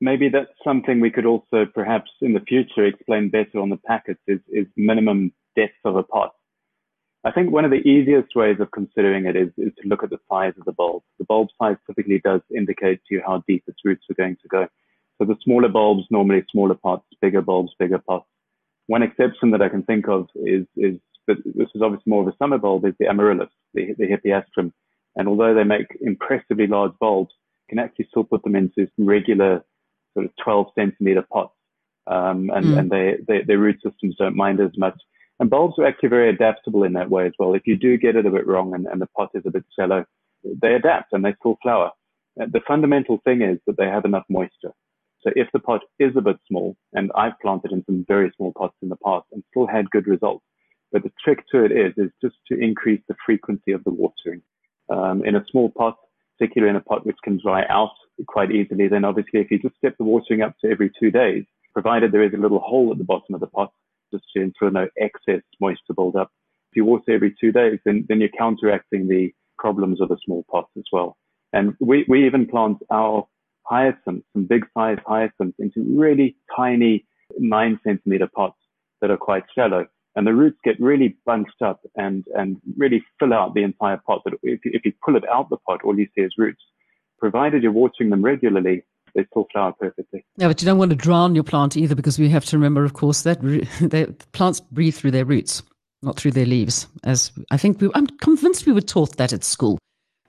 Maybe 0.00 0.30
that's 0.30 0.50
something 0.64 1.00
we 1.00 1.10
could 1.10 1.26
also 1.26 1.66
perhaps 1.74 2.10
in 2.22 2.32
the 2.32 2.40
future 2.40 2.86
explain 2.86 3.28
better 3.28 3.60
on 3.60 3.68
the 3.68 3.76
packets 3.76 4.20
is, 4.26 4.40
is 4.48 4.66
minimum 4.76 5.32
depth 5.56 5.74
of 5.84 5.96
a 5.96 6.02
pot. 6.02 6.32
I 7.24 7.30
think 7.30 7.50
one 7.50 7.66
of 7.66 7.70
the 7.70 7.86
easiest 7.86 8.34
ways 8.34 8.56
of 8.60 8.70
considering 8.70 9.26
it 9.26 9.36
is, 9.36 9.48
is 9.58 9.72
to 9.82 9.88
look 9.88 10.02
at 10.02 10.10
the 10.10 10.18
size 10.30 10.54
of 10.58 10.64
the 10.64 10.72
bulb. 10.72 11.02
The 11.18 11.24
bulb 11.24 11.48
size 11.60 11.76
typically 11.86 12.20
does 12.24 12.40
indicate 12.56 13.00
to 13.06 13.14
you 13.14 13.22
how 13.26 13.44
deep 13.46 13.62
its 13.66 13.80
roots 13.84 14.06
are 14.10 14.14
going 14.14 14.36
to 14.40 14.48
go. 14.48 14.66
So 15.18 15.26
the 15.26 15.36
smaller 15.44 15.68
bulbs, 15.68 16.04
normally 16.10 16.42
smaller 16.50 16.74
pots, 16.74 17.04
bigger 17.20 17.42
bulbs, 17.42 17.72
bigger 17.78 17.98
pots. 17.98 18.26
One 18.86 19.02
exception 19.02 19.50
that 19.50 19.60
I 19.60 19.68
can 19.68 19.82
think 19.82 20.08
of 20.08 20.28
is, 20.34 20.66
is 20.76 20.98
but 21.26 21.36
this 21.44 21.68
is 21.74 21.82
obviously 21.82 22.10
more 22.10 22.22
of 22.22 22.28
a 22.28 22.36
summer 22.38 22.56
bulb, 22.56 22.86
is 22.86 22.94
the 22.98 23.06
amaryllis, 23.06 23.50
the, 23.74 23.94
the 23.98 24.06
hippeastrum. 24.06 24.72
And 25.14 25.28
although 25.28 25.54
they 25.54 25.64
make 25.64 25.86
impressively 26.00 26.66
large 26.66 26.92
bulbs, 26.98 27.32
you 27.68 27.76
can 27.76 27.84
actually 27.84 28.06
still 28.10 28.24
put 28.24 28.42
them 28.42 28.56
into 28.56 28.88
some 28.96 29.06
regular 29.06 29.62
sort 30.14 30.26
of 30.26 30.32
12 30.42 30.68
centimeter 30.74 31.24
pots. 31.30 31.54
Um, 32.06 32.50
and, 32.54 32.66
mm. 32.66 32.78
and 32.78 32.90
they, 32.90 33.16
they, 33.28 33.42
their 33.42 33.58
root 33.58 33.78
systems 33.84 34.16
don't 34.16 34.36
mind 34.36 34.60
as 34.60 34.70
much. 34.76 34.98
And 35.40 35.48
bulbs 35.48 35.78
are 35.78 35.86
actually 35.86 36.10
very 36.10 36.28
adaptable 36.28 36.84
in 36.84 36.92
that 36.92 37.10
way 37.10 37.26
as 37.26 37.32
well. 37.38 37.54
If 37.54 37.66
you 37.66 37.74
do 37.74 37.96
get 37.96 38.14
it 38.14 38.26
a 38.26 38.30
bit 38.30 38.46
wrong 38.46 38.74
and, 38.74 38.86
and 38.86 39.00
the 39.00 39.06
pot 39.06 39.30
is 39.34 39.42
a 39.46 39.50
bit 39.50 39.64
shallow, 39.74 40.04
they 40.44 40.74
adapt 40.74 41.14
and 41.14 41.24
they 41.24 41.34
still 41.40 41.56
flower. 41.62 41.90
Uh, 42.40 42.44
the 42.52 42.60
fundamental 42.68 43.20
thing 43.24 43.40
is 43.40 43.58
that 43.66 43.78
they 43.78 43.86
have 43.86 44.04
enough 44.04 44.24
moisture. 44.28 44.72
So 45.22 45.30
if 45.34 45.48
the 45.52 45.58
pot 45.58 45.80
is 45.98 46.12
a 46.14 46.20
bit 46.20 46.36
small, 46.46 46.76
and 46.92 47.10
I've 47.14 47.38
planted 47.40 47.72
in 47.72 47.82
some 47.86 48.04
very 48.06 48.30
small 48.36 48.52
pots 48.56 48.76
in 48.82 48.90
the 48.90 48.96
past 48.96 49.26
and 49.32 49.42
still 49.50 49.66
had 49.66 49.90
good 49.90 50.06
results, 50.06 50.44
but 50.92 51.02
the 51.02 51.12
trick 51.24 51.44
to 51.52 51.64
it 51.64 51.72
is, 51.72 51.94
is 51.96 52.10
just 52.22 52.36
to 52.48 52.58
increase 52.58 53.00
the 53.08 53.16
frequency 53.24 53.72
of 53.72 53.82
the 53.84 53.90
watering. 53.90 54.42
Um, 54.90 55.24
in 55.24 55.36
a 55.36 55.44
small 55.50 55.70
pot, 55.70 55.96
particularly 56.38 56.70
in 56.70 56.76
a 56.76 56.80
pot 56.80 57.06
which 57.06 57.18
can 57.24 57.40
dry 57.42 57.64
out 57.68 57.94
quite 58.26 58.50
easily, 58.50 58.88
then 58.88 59.04
obviously 59.06 59.40
if 59.40 59.50
you 59.50 59.58
just 59.58 59.76
step 59.76 59.96
the 59.96 60.04
watering 60.04 60.42
up 60.42 60.54
to 60.60 60.70
every 60.70 60.90
two 61.00 61.10
days, 61.10 61.44
provided 61.72 62.12
there 62.12 62.24
is 62.24 62.34
a 62.34 62.40
little 62.40 62.60
hole 62.60 62.90
at 62.92 62.98
the 62.98 63.04
bottom 63.04 63.34
of 63.34 63.40
the 63.40 63.46
pot, 63.46 63.72
just 64.12 64.24
to 64.34 64.42
ensure 64.42 64.70
no 64.70 64.88
excess 64.98 65.42
moisture 65.60 65.94
build 65.94 66.16
up. 66.16 66.30
If 66.72 66.76
you 66.76 66.84
water 66.84 67.12
every 67.12 67.34
two 67.40 67.52
days, 67.52 67.78
then, 67.84 68.06
then 68.08 68.20
you're 68.20 68.28
counteracting 68.36 69.08
the 69.08 69.32
problems 69.58 70.00
of 70.00 70.10
a 70.10 70.16
small 70.24 70.44
pot 70.50 70.66
as 70.76 70.84
well. 70.92 71.16
And 71.52 71.74
we, 71.80 72.04
we 72.08 72.26
even 72.26 72.46
plant 72.46 72.78
our 72.90 73.26
hyacinths, 73.64 74.26
some 74.32 74.46
big 74.46 74.66
sized 74.76 75.00
hyacinths 75.06 75.58
into 75.58 75.84
really 75.98 76.36
tiny 76.56 77.06
nine 77.38 77.78
centimeter 77.84 78.28
pots 78.34 78.58
that 79.00 79.10
are 79.10 79.16
quite 79.16 79.44
shallow. 79.54 79.86
And 80.16 80.26
the 80.26 80.34
roots 80.34 80.58
get 80.64 80.80
really 80.80 81.16
bunched 81.24 81.62
up 81.62 81.80
and, 81.96 82.24
and 82.34 82.56
really 82.76 83.02
fill 83.18 83.32
out 83.32 83.54
the 83.54 83.62
entire 83.62 84.00
pot. 84.04 84.22
But 84.24 84.34
if, 84.42 84.60
if 84.64 84.84
you 84.84 84.92
pull 85.04 85.16
it 85.16 85.28
out 85.28 85.50
the 85.50 85.56
pot, 85.56 85.80
all 85.84 85.98
you 85.98 86.06
see 86.16 86.22
is 86.22 86.34
roots. 86.36 86.62
Provided 87.18 87.62
you're 87.62 87.72
watering 87.72 88.10
them 88.10 88.22
regularly, 88.22 88.82
they 89.14 89.24
still 89.30 89.46
flower 89.52 89.72
perfectly. 89.78 90.24
Yeah, 90.36 90.48
but 90.48 90.60
you 90.60 90.66
don't 90.66 90.78
want 90.78 90.90
to 90.90 90.96
drown 90.96 91.34
your 91.34 91.44
plant 91.44 91.76
either 91.76 91.94
because 91.94 92.18
we 92.18 92.28
have 92.28 92.44
to 92.46 92.56
remember, 92.56 92.84
of 92.84 92.94
course, 92.94 93.22
that 93.22 93.40
the 93.42 94.14
plants 94.32 94.60
breathe 94.60 94.94
through 94.94 95.12
their 95.12 95.24
roots, 95.24 95.62
not 96.02 96.16
through 96.16 96.32
their 96.32 96.46
leaves. 96.46 96.86
As 97.04 97.32
I 97.50 97.56
think 97.56 97.80
we, 97.80 97.90
I'm 97.94 98.06
convinced 98.06 98.66
we 98.66 98.72
were 98.72 98.80
taught 98.80 99.16
that 99.16 99.32
at 99.32 99.44
school, 99.44 99.78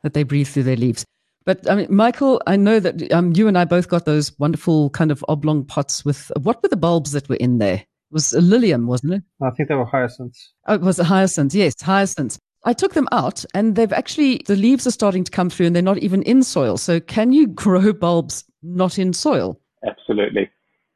that 0.04 0.14
they 0.14 0.24
breathe 0.24 0.48
through 0.48 0.64
their 0.64 0.76
leaves. 0.76 1.06
But 1.46 1.70
I 1.70 1.76
mean, 1.76 1.88
Michael, 1.90 2.42
I 2.46 2.56
know 2.56 2.80
that 2.80 3.12
um, 3.12 3.34
you 3.34 3.48
and 3.48 3.58
I 3.58 3.66
both 3.66 3.88
got 3.88 4.06
those 4.06 4.38
wonderful 4.38 4.92
kind 4.92 5.12
of 5.12 5.26
oblong 5.28 5.66
pots 5.66 6.06
with 6.06 6.32
what 6.42 6.62
were 6.62 6.70
the 6.70 6.78
bulbs 6.78 7.14
that 7.14 7.30
were 7.30 7.36
in 7.36 7.58
there? 7.58 7.76
It 7.76 8.14
was 8.14 8.34
a 8.34 8.42
lilium, 8.42 8.88
wasn't 8.88 9.14
it? 9.14 9.24
I 9.42 9.50
think 9.52 9.70
they 9.70 9.76
were 9.76 9.86
hyacinths. 9.86 10.54
Oh, 10.68 10.76
it 10.76 10.82
was 10.82 11.00
a 11.00 11.04
hyacinth. 11.04 11.56
Yes, 11.56 11.74
hyacinths. 11.82 12.38
I 12.64 12.74
took 12.74 12.94
them 12.94 13.08
out 13.12 13.44
and 13.54 13.76
they've 13.76 13.92
actually, 13.92 14.42
the 14.46 14.56
leaves 14.56 14.86
are 14.86 14.92
starting 14.92 15.24
to 15.24 15.32
come 15.32 15.50
through 15.50 15.68
and 15.68 15.76
they're 15.76 15.82
not 15.82 15.98
even 15.98 16.22
in 16.24 16.44
soil. 16.44 16.78
So 16.78 17.00
can 17.00 17.32
you 17.32 17.48
grow 17.64 17.94
bulbs 17.94 18.46
not 18.62 19.00
in 19.00 19.14
soil? 19.14 19.60
Absolutely. 19.86 20.50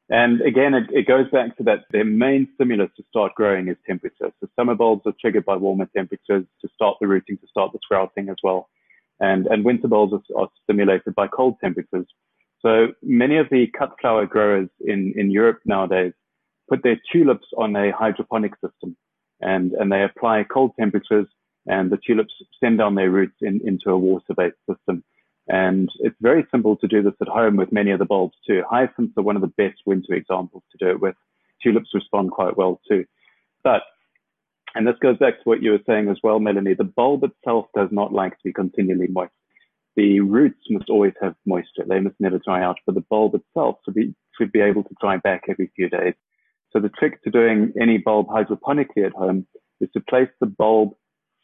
And 0.09 0.41
again, 0.41 0.75
it, 0.75 0.83
it, 0.91 1.07
goes 1.07 1.27
back 1.31 1.57
to 1.57 1.63
that 1.63 1.85
their 1.89 2.05
main 2.05 2.47
stimulus 2.53 2.91
to 2.97 3.03
start 3.09 3.33
growing 3.33 3.67
is 3.67 3.77
temperature. 3.87 4.31
So 4.39 4.47
summer 4.55 4.75
bulbs 4.75 5.01
are 5.07 5.13
triggered 5.19 5.45
by 5.45 5.55
warmer 5.55 5.89
temperatures 5.95 6.45
to 6.61 6.69
start 6.75 6.97
the 7.01 7.07
rooting, 7.07 7.37
to 7.37 7.47
start 7.47 7.71
the 7.73 7.79
sprouting 7.83 8.29
as 8.29 8.35
well. 8.43 8.69
And, 9.19 9.47
and 9.47 9.65
winter 9.65 9.87
bulbs 9.87 10.13
are, 10.13 10.39
are 10.39 10.49
stimulated 10.63 11.15
by 11.15 11.27
cold 11.27 11.55
temperatures. 11.59 12.05
So 12.61 12.89
many 13.01 13.37
of 13.37 13.47
the 13.49 13.65
cut 13.75 13.95
flower 13.99 14.27
growers 14.27 14.69
in, 14.81 15.13
in 15.17 15.31
Europe 15.31 15.61
nowadays 15.65 16.13
put 16.69 16.83
their 16.83 16.99
tulips 17.11 17.47
on 17.57 17.75
a 17.75 17.91
hydroponic 17.91 18.53
system 18.63 18.95
and, 19.41 19.71
and 19.73 19.91
they 19.91 20.03
apply 20.03 20.43
cold 20.43 20.71
temperatures 20.79 21.27
and 21.67 21.91
the 21.91 21.99
tulips 22.05 22.33
send 22.59 22.77
down 22.77 22.95
their 22.95 23.09
roots 23.09 23.37
in, 23.41 23.61
into 23.65 23.89
a 23.89 23.97
water-based 23.97 24.57
system. 24.69 25.03
And 25.47 25.89
it's 25.99 26.15
very 26.21 26.45
simple 26.51 26.75
to 26.77 26.87
do 26.87 27.03
this 27.03 27.13
at 27.21 27.27
home 27.27 27.55
with 27.55 27.71
many 27.71 27.91
of 27.91 27.99
the 27.99 28.05
bulbs 28.05 28.35
too. 28.47 28.63
Hyacinths 28.69 29.13
are 29.17 29.23
one 29.23 29.35
of 29.35 29.41
the 29.41 29.53
best 29.57 29.79
winter 29.85 30.13
examples 30.13 30.63
to 30.71 30.83
do 30.83 30.91
it 30.91 31.01
with. 31.01 31.15
Tulips 31.61 31.93
respond 31.93 32.31
quite 32.31 32.57
well 32.57 32.81
too. 32.87 33.05
But, 33.63 33.83
and 34.73 34.87
this 34.87 34.95
goes 35.01 35.17
back 35.17 35.35
to 35.35 35.43
what 35.43 35.61
you 35.61 35.71
were 35.71 35.83
saying 35.87 36.09
as 36.09 36.17
well, 36.23 36.39
Melanie, 36.39 36.73
the 36.73 36.83
bulb 36.83 37.23
itself 37.23 37.67
does 37.75 37.89
not 37.91 38.11
like 38.11 38.33
to 38.33 38.43
be 38.43 38.53
continually 38.53 39.07
moist. 39.07 39.31
The 39.95 40.19
roots 40.19 40.59
must 40.69 40.89
always 40.89 41.13
have 41.21 41.35
moisture. 41.45 41.85
They 41.87 42.01
must 42.01 42.19
never 42.19 42.39
dry 42.39 42.61
out, 42.63 42.77
but 42.85 42.95
the 42.95 43.05
bulb 43.09 43.35
itself 43.35 43.77
should 43.85 43.93
be, 43.93 44.13
should 44.37 44.51
be 44.51 44.59
able 44.59 44.83
to 44.83 44.95
dry 44.99 45.17
back 45.17 45.43
every 45.47 45.71
few 45.75 45.89
days. 45.89 46.15
So 46.71 46.79
the 46.79 46.89
trick 46.89 47.23
to 47.23 47.31
doing 47.31 47.71
any 47.79 47.97
bulb 47.97 48.27
hydroponically 48.27 49.05
at 49.05 49.13
home 49.13 49.47
is 49.79 49.89
to 49.93 50.01
place 50.01 50.27
the 50.41 50.47
bulb 50.47 50.95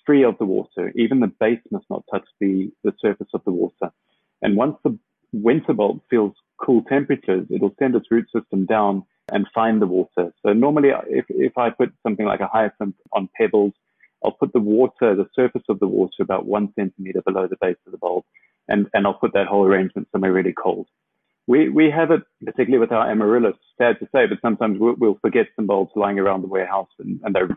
free 0.05 0.23
of 0.23 0.37
the 0.37 0.45
water. 0.45 0.91
Even 0.95 1.19
the 1.19 1.27
base 1.27 1.59
must 1.71 1.85
not 1.89 2.03
touch 2.11 2.27
the, 2.39 2.71
the 2.83 2.93
surface 2.99 3.27
of 3.33 3.43
the 3.45 3.51
water. 3.51 3.91
And 4.41 4.55
once 4.55 4.77
the 4.83 4.97
winter 5.33 5.73
bulb 5.73 6.01
feels 6.09 6.33
cool 6.57 6.83
temperatures, 6.83 7.47
it'll 7.49 7.75
send 7.79 7.95
its 7.95 8.11
root 8.11 8.27
system 8.35 8.65
down 8.65 9.03
and 9.31 9.47
find 9.53 9.81
the 9.81 9.87
water. 9.87 10.33
So 10.45 10.53
normally 10.53 10.89
if, 11.07 11.25
if 11.29 11.57
I 11.57 11.69
put 11.69 11.93
something 12.03 12.25
like 12.25 12.41
a 12.41 12.47
hyacinth 12.47 12.95
on 13.13 13.29
pebbles, 13.39 13.73
I'll 14.23 14.31
put 14.31 14.53
the 14.53 14.59
water, 14.59 15.15
the 15.15 15.29
surface 15.35 15.63
of 15.69 15.79
the 15.79 15.87
water 15.87 16.21
about 16.21 16.45
one 16.45 16.71
centimeter 16.75 17.21
below 17.25 17.47
the 17.47 17.57
base 17.59 17.77
of 17.85 17.91
the 17.91 17.97
bulb. 17.97 18.23
And, 18.67 18.87
and 18.93 19.07
I'll 19.07 19.13
put 19.13 19.33
that 19.33 19.47
whole 19.47 19.65
arrangement 19.65 20.07
somewhere 20.11 20.31
really 20.31 20.53
cold. 20.53 20.87
We, 21.47 21.69
we 21.69 21.89
have 21.89 22.11
it, 22.11 22.21
particularly 22.45 22.79
with 22.79 22.91
our 22.91 23.09
amaryllis, 23.09 23.55
sad 23.77 23.99
to 23.99 24.05
say, 24.13 24.27
but 24.27 24.37
sometimes 24.41 24.79
we'll, 24.79 24.95
we'll 24.97 25.17
forget 25.21 25.47
some 25.55 25.65
bulbs 25.65 25.91
lying 25.95 26.19
around 26.19 26.43
the 26.43 26.47
warehouse 26.47 26.89
and, 26.99 27.19
and 27.23 27.33
they're 27.33 27.49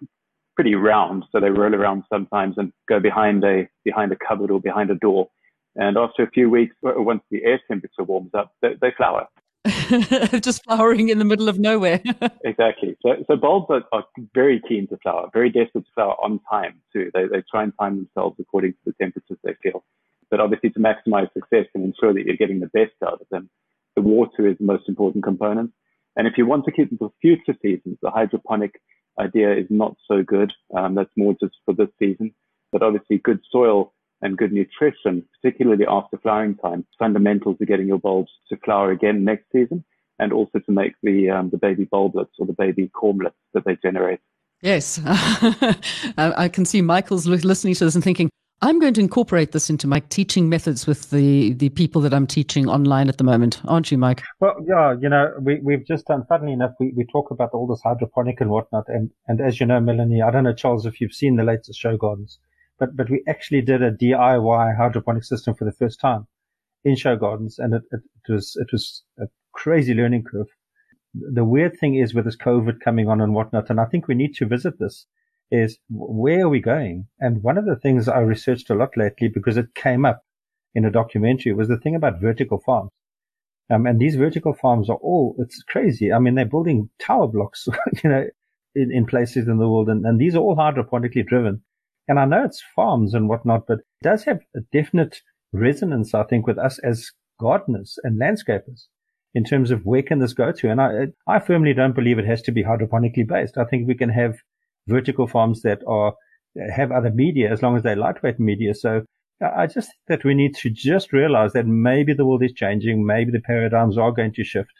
pretty 0.54 0.74
round, 0.74 1.24
so 1.32 1.40
they 1.40 1.50
roll 1.50 1.74
around 1.74 2.04
sometimes 2.12 2.56
and 2.58 2.72
go 2.88 3.00
behind 3.00 3.44
a 3.44 3.68
behind 3.84 4.12
a 4.12 4.16
cupboard 4.16 4.50
or 4.50 4.60
behind 4.60 4.90
a 4.90 4.94
door. 4.94 5.28
And 5.76 5.96
after 5.96 6.22
a 6.22 6.30
few 6.30 6.48
weeks, 6.48 6.76
once 6.82 7.22
the 7.30 7.44
air 7.44 7.60
temperature 7.68 8.04
warms 8.04 8.30
up, 8.34 8.52
they, 8.62 8.74
they 8.80 8.92
flower. 8.96 9.26
Just 10.40 10.62
flowering 10.64 11.08
in 11.08 11.18
the 11.18 11.24
middle 11.24 11.48
of 11.48 11.58
nowhere. 11.58 12.00
exactly. 12.44 12.96
So, 13.02 13.24
so 13.26 13.36
bulbs 13.36 13.66
are, 13.70 13.82
are, 13.92 14.04
very 14.34 14.60
keen 14.68 14.86
to 14.88 14.98
flower, 14.98 15.30
very 15.32 15.50
desperate 15.50 15.86
to 15.86 15.90
flower 15.94 16.14
on 16.22 16.38
time 16.50 16.80
too. 16.92 17.10
They, 17.14 17.26
they 17.26 17.42
try 17.50 17.62
and 17.62 17.72
time 17.80 17.96
themselves 17.96 18.36
according 18.38 18.72
to 18.72 18.78
the 18.86 18.92
temperatures 19.00 19.38
they 19.42 19.54
feel. 19.62 19.82
But 20.30 20.40
obviously, 20.40 20.70
to 20.70 20.80
maximize 20.80 21.32
success 21.32 21.66
and 21.74 21.84
ensure 21.84 22.12
that 22.12 22.24
you're 22.24 22.36
getting 22.36 22.60
the 22.60 22.66
best 22.68 22.92
out 23.04 23.20
of 23.20 23.26
them, 23.30 23.48
the 23.96 24.02
water 24.02 24.46
is 24.48 24.58
the 24.58 24.64
most 24.64 24.88
important 24.88 25.24
component. 25.24 25.72
And 26.16 26.26
if 26.26 26.34
you 26.36 26.46
want 26.46 26.64
to 26.66 26.72
keep 26.72 26.90
them 26.90 26.98
for 26.98 27.12
future 27.20 27.56
seasons, 27.62 27.98
the 28.02 28.10
hydroponic 28.10 28.80
idea 29.18 29.54
is 29.54 29.66
not 29.70 29.96
so 30.06 30.22
good. 30.22 30.52
Um, 30.76 30.94
that's 30.94 31.10
more 31.16 31.34
just 31.40 31.56
for 31.64 31.74
this 31.74 31.88
season. 31.98 32.34
But 32.72 32.82
obviously, 32.82 33.18
good 33.18 33.40
soil 33.50 33.92
and 34.22 34.38
good 34.38 34.52
nutrition, 34.52 35.24
particularly 35.40 35.84
after 35.88 36.16
flowering 36.18 36.56
time, 36.56 36.86
fundamental 36.98 37.54
to 37.54 37.66
getting 37.66 37.86
your 37.86 37.98
bulbs 37.98 38.30
to 38.48 38.56
flower 38.64 38.90
again 38.90 39.24
next 39.24 39.44
season, 39.52 39.84
and 40.18 40.32
also 40.32 40.58
to 40.58 40.72
make 40.72 40.94
the 41.02 41.30
um, 41.30 41.50
the 41.50 41.58
baby 41.58 41.86
bulblets 41.86 42.34
or 42.38 42.46
the 42.46 42.52
baby 42.52 42.90
cormlets 42.94 43.32
that 43.52 43.64
they 43.64 43.76
generate. 43.82 44.20
Yes, 44.62 44.98
I 46.16 46.48
can 46.50 46.64
see 46.64 46.80
Michael's 46.80 47.26
listening 47.26 47.74
to 47.74 47.84
this 47.84 47.94
and 47.94 48.02
thinking, 48.02 48.30
I'm 48.62 48.78
going 48.78 48.94
to 48.94 49.00
incorporate 49.00 49.52
this 49.52 49.68
into 49.68 49.86
my 49.86 50.00
teaching 50.08 50.48
methods 50.48 50.86
with 50.86 51.10
the, 51.10 51.52
the 51.54 51.68
people 51.70 52.00
that 52.02 52.14
I'm 52.14 52.26
teaching 52.26 52.68
online 52.68 53.08
at 53.08 53.18
the 53.18 53.24
moment, 53.24 53.60
aren't 53.66 53.90
you, 53.90 53.98
Mike? 53.98 54.22
Well, 54.40 54.56
yeah, 54.66 54.94
you 54.98 55.08
know, 55.08 55.34
we, 55.40 55.60
we've 55.62 55.86
just 55.86 56.06
done, 56.06 56.24
funnily 56.28 56.52
enough, 56.52 56.72
we, 56.80 56.92
we 56.96 57.04
talk 57.04 57.30
about 57.30 57.50
all 57.52 57.66
this 57.66 57.82
hydroponic 57.84 58.40
and 58.40 58.50
whatnot. 58.50 58.84
And, 58.88 59.10
and 59.28 59.40
as 59.40 59.60
you 59.60 59.66
know, 59.66 59.80
Melanie, 59.80 60.22
I 60.22 60.30
don't 60.30 60.44
know, 60.44 60.54
Charles, 60.54 60.86
if 60.86 61.00
you've 61.00 61.12
seen 61.12 61.36
the 61.36 61.44
latest 61.44 61.78
show 61.78 61.96
gardens, 61.96 62.38
but, 62.78 62.96
but 62.96 63.10
we 63.10 63.22
actually 63.28 63.60
did 63.60 63.82
a 63.82 63.92
DIY 63.92 64.76
hydroponic 64.76 65.24
system 65.24 65.54
for 65.54 65.64
the 65.64 65.72
first 65.72 66.00
time 66.00 66.26
in 66.84 66.96
show 66.96 67.16
gardens. 67.16 67.58
And 67.58 67.74
it, 67.74 67.82
it, 67.92 68.00
it 68.28 68.32
was, 68.32 68.56
it 68.56 68.68
was 68.72 69.02
a 69.18 69.24
crazy 69.52 69.94
learning 69.94 70.24
curve. 70.24 70.48
The 71.12 71.44
weird 71.44 71.78
thing 71.78 71.96
is 71.96 72.14
with 72.14 72.24
this 72.24 72.36
COVID 72.36 72.80
coming 72.82 73.08
on 73.08 73.20
and 73.20 73.34
whatnot, 73.34 73.68
and 73.68 73.78
I 73.78 73.84
think 73.84 74.08
we 74.08 74.14
need 74.14 74.34
to 74.36 74.46
visit 74.46 74.78
this 74.78 75.06
is 75.54 75.78
where 75.88 76.44
are 76.44 76.48
we 76.48 76.60
going? 76.60 77.06
And 77.20 77.42
one 77.42 77.58
of 77.58 77.64
the 77.64 77.76
things 77.76 78.08
I 78.08 78.18
researched 78.18 78.70
a 78.70 78.74
lot 78.74 78.96
lately 78.96 79.28
because 79.28 79.56
it 79.56 79.74
came 79.74 80.04
up 80.04 80.22
in 80.74 80.84
a 80.84 80.90
documentary 80.90 81.52
was 81.52 81.68
the 81.68 81.78
thing 81.78 81.94
about 81.94 82.20
vertical 82.20 82.60
farms. 82.64 82.90
Um, 83.70 83.86
and 83.86 84.00
these 84.00 84.16
vertical 84.16 84.52
farms 84.52 84.90
are 84.90 84.96
all, 84.96 85.36
it's 85.38 85.62
crazy. 85.62 86.12
I 86.12 86.18
mean, 86.18 86.34
they're 86.34 86.44
building 86.44 86.90
tower 87.00 87.28
blocks, 87.28 87.66
you 88.04 88.10
know, 88.10 88.24
in, 88.74 88.92
in 88.92 89.06
places 89.06 89.48
in 89.48 89.58
the 89.58 89.68
world. 89.68 89.88
And, 89.88 90.04
and 90.04 90.20
these 90.20 90.34
are 90.34 90.40
all 90.40 90.56
hydroponically 90.56 91.26
driven. 91.26 91.62
And 92.08 92.18
I 92.18 92.26
know 92.26 92.44
it's 92.44 92.62
farms 92.74 93.14
and 93.14 93.28
whatnot, 93.28 93.66
but 93.66 93.78
it 93.78 93.86
does 94.02 94.24
have 94.24 94.40
a 94.54 94.60
definite 94.72 95.22
resonance, 95.52 96.14
I 96.14 96.24
think, 96.24 96.46
with 96.46 96.58
us 96.58 96.78
as 96.80 97.10
gardeners 97.40 97.98
and 98.02 98.20
landscapers 98.20 98.86
in 99.34 99.44
terms 99.44 99.70
of 99.70 99.84
where 99.84 100.02
can 100.02 100.18
this 100.18 100.34
go 100.34 100.52
to? 100.52 100.70
And 100.70 100.80
I, 100.80 101.06
I 101.26 101.38
firmly 101.38 101.72
don't 101.72 101.94
believe 101.94 102.18
it 102.18 102.26
has 102.26 102.42
to 102.42 102.52
be 102.52 102.64
hydroponically 102.64 103.26
based. 103.26 103.56
I 103.56 103.64
think 103.64 103.88
we 103.88 103.94
can 103.94 104.10
have 104.10 104.36
vertical 104.86 105.26
farms 105.26 105.62
that 105.62 105.82
are 105.86 106.14
have 106.74 106.92
other 106.92 107.10
media 107.10 107.50
as 107.50 107.62
long 107.62 107.76
as 107.76 107.82
they're 107.82 107.96
lightweight 107.96 108.38
media. 108.38 108.74
So 108.74 109.04
I 109.40 109.66
just 109.66 109.88
think 109.88 110.04
that 110.08 110.24
we 110.24 110.34
need 110.34 110.54
to 110.56 110.70
just 110.70 111.12
realize 111.12 111.52
that 111.54 111.66
maybe 111.66 112.14
the 112.14 112.24
world 112.24 112.44
is 112.44 112.52
changing, 112.52 113.04
maybe 113.04 113.32
the 113.32 113.40
paradigms 113.40 113.98
are 113.98 114.12
going 114.12 114.32
to 114.34 114.44
shift, 114.44 114.72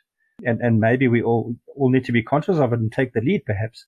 and 0.44 0.60
and 0.60 0.80
maybe 0.80 1.08
we 1.08 1.22
all 1.22 1.56
all 1.76 1.90
need 1.90 2.04
to 2.04 2.12
be 2.12 2.22
conscious 2.22 2.58
of 2.58 2.72
it 2.72 2.78
and 2.78 2.92
take 2.92 3.12
the 3.12 3.20
lead, 3.20 3.44
perhaps. 3.44 3.86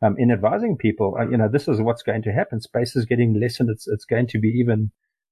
Um, 0.00 0.14
in 0.16 0.30
advising 0.30 0.76
people, 0.76 1.16
uh, 1.18 1.28
you 1.28 1.36
know, 1.36 1.48
this 1.48 1.66
is 1.66 1.80
what's 1.80 2.04
going 2.04 2.22
to 2.22 2.32
happen. 2.32 2.60
Space 2.60 2.94
is 2.94 3.04
getting 3.04 3.40
less, 3.40 3.58
and 3.60 3.68
it's 3.68 3.86
it's 3.88 4.04
going 4.04 4.26
to 4.28 4.38
be 4.38 4.48
even 4.48 4.90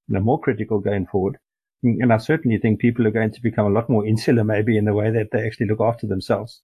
you 0.08 0.14
know, 0.14 0.20
more 0.20 0.40
critical 0.40 0.80
going 0.80 1.06
forward. 1.06 1.38
And 1.82 2.12
I 2.12 2.16
certainly 2.16 2.58
think 2.58 2.80
people 2.80 3.06
are 3.06 3.12
going 3.12 3.32
to 3.32 3.42
become 3.42 3.66
a 3.66 3.74
lot 3.74 3.88
more 3.88 4.06
insular, 4.06 4.42
maybe 4.42 4.76
in 4.76 4.84
the 4.84 4.94
way 4.94 5.10
that 5.10 5.28
they 5.30 5.46
actually 5.46 5.66
look 5.66 5.80
after 5.80 6.06
themselves. 6.06 6.62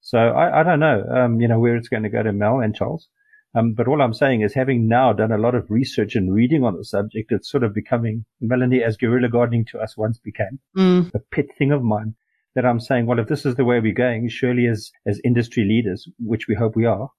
So 0.00 0.18
I, 0.18 0.60
I 0.60 0.62
don't 0.62 0.80
know, 0.80 1.04
um, 1.14 1.40
you 1.40 1.48
know, 1.48 1.58
where 1.58 1.76
it's 1.76 1.88
going 1.88 2.02
to 2.04 2.08
go 2.08 2.22
to 2.22 2.32
Mel 2.32 2.60
and 2.60 2.74
Charles. 2.74 3.08
Um, 3.54 3.74
but 3.74 3.88
all 3.88 4.00
I'm 4.00 4.14
saying 4.14 4.42
is 4.42 4.54
having 4.54 4.86
now 4.86 5.12
done 5.12 5.32
a 5.32 5.38
lot 5.38 5.56
of 5.56 5.70
research 5.70 6.14
and 6.14 6.32
reading 6.32 6.62
on 6.62 6.76
the 6.76 6.84
subject, 6.84 7.32
it's 7.32 7.50
sort 7.50 7.64
of 7.64 7.74
becoming, 7.74 8.24
Melanie, 8.40 8.82
as 8.82 8.96
guerrilla 8.96 9.28
gardening 9.28 9.64
to 9.72 9.78
us 9.80 9.96
once 9.96 10.18
became, 10.18 10.60
mm. 10.76 11.10
a 11.14 11.18
pet 11.34 11.46
thing 11.58 11.72
of 11.72 11.82
mine 11.82 12.14
that 12.54 12.64
I'm 12.64 12.80
saying, 12.80 13.06
well, 13.06 13.18
if 13.18 13.28
this 13.28 13.44
is 13.44 13.56
the 13.56 13.64
way 13.64 13.80
we're 13.80 13.92
going, 13.92 14.28
surely 14.28 14.66
as, 14.66 14.90
as 15.06 15.20
industry 15.24 15.64
leaders, 15.64 16.08
which 16.18 16.46
we 16.48 16.54
hope 16.54 16.76
we 16.76 16.86
are, 16.86 17.10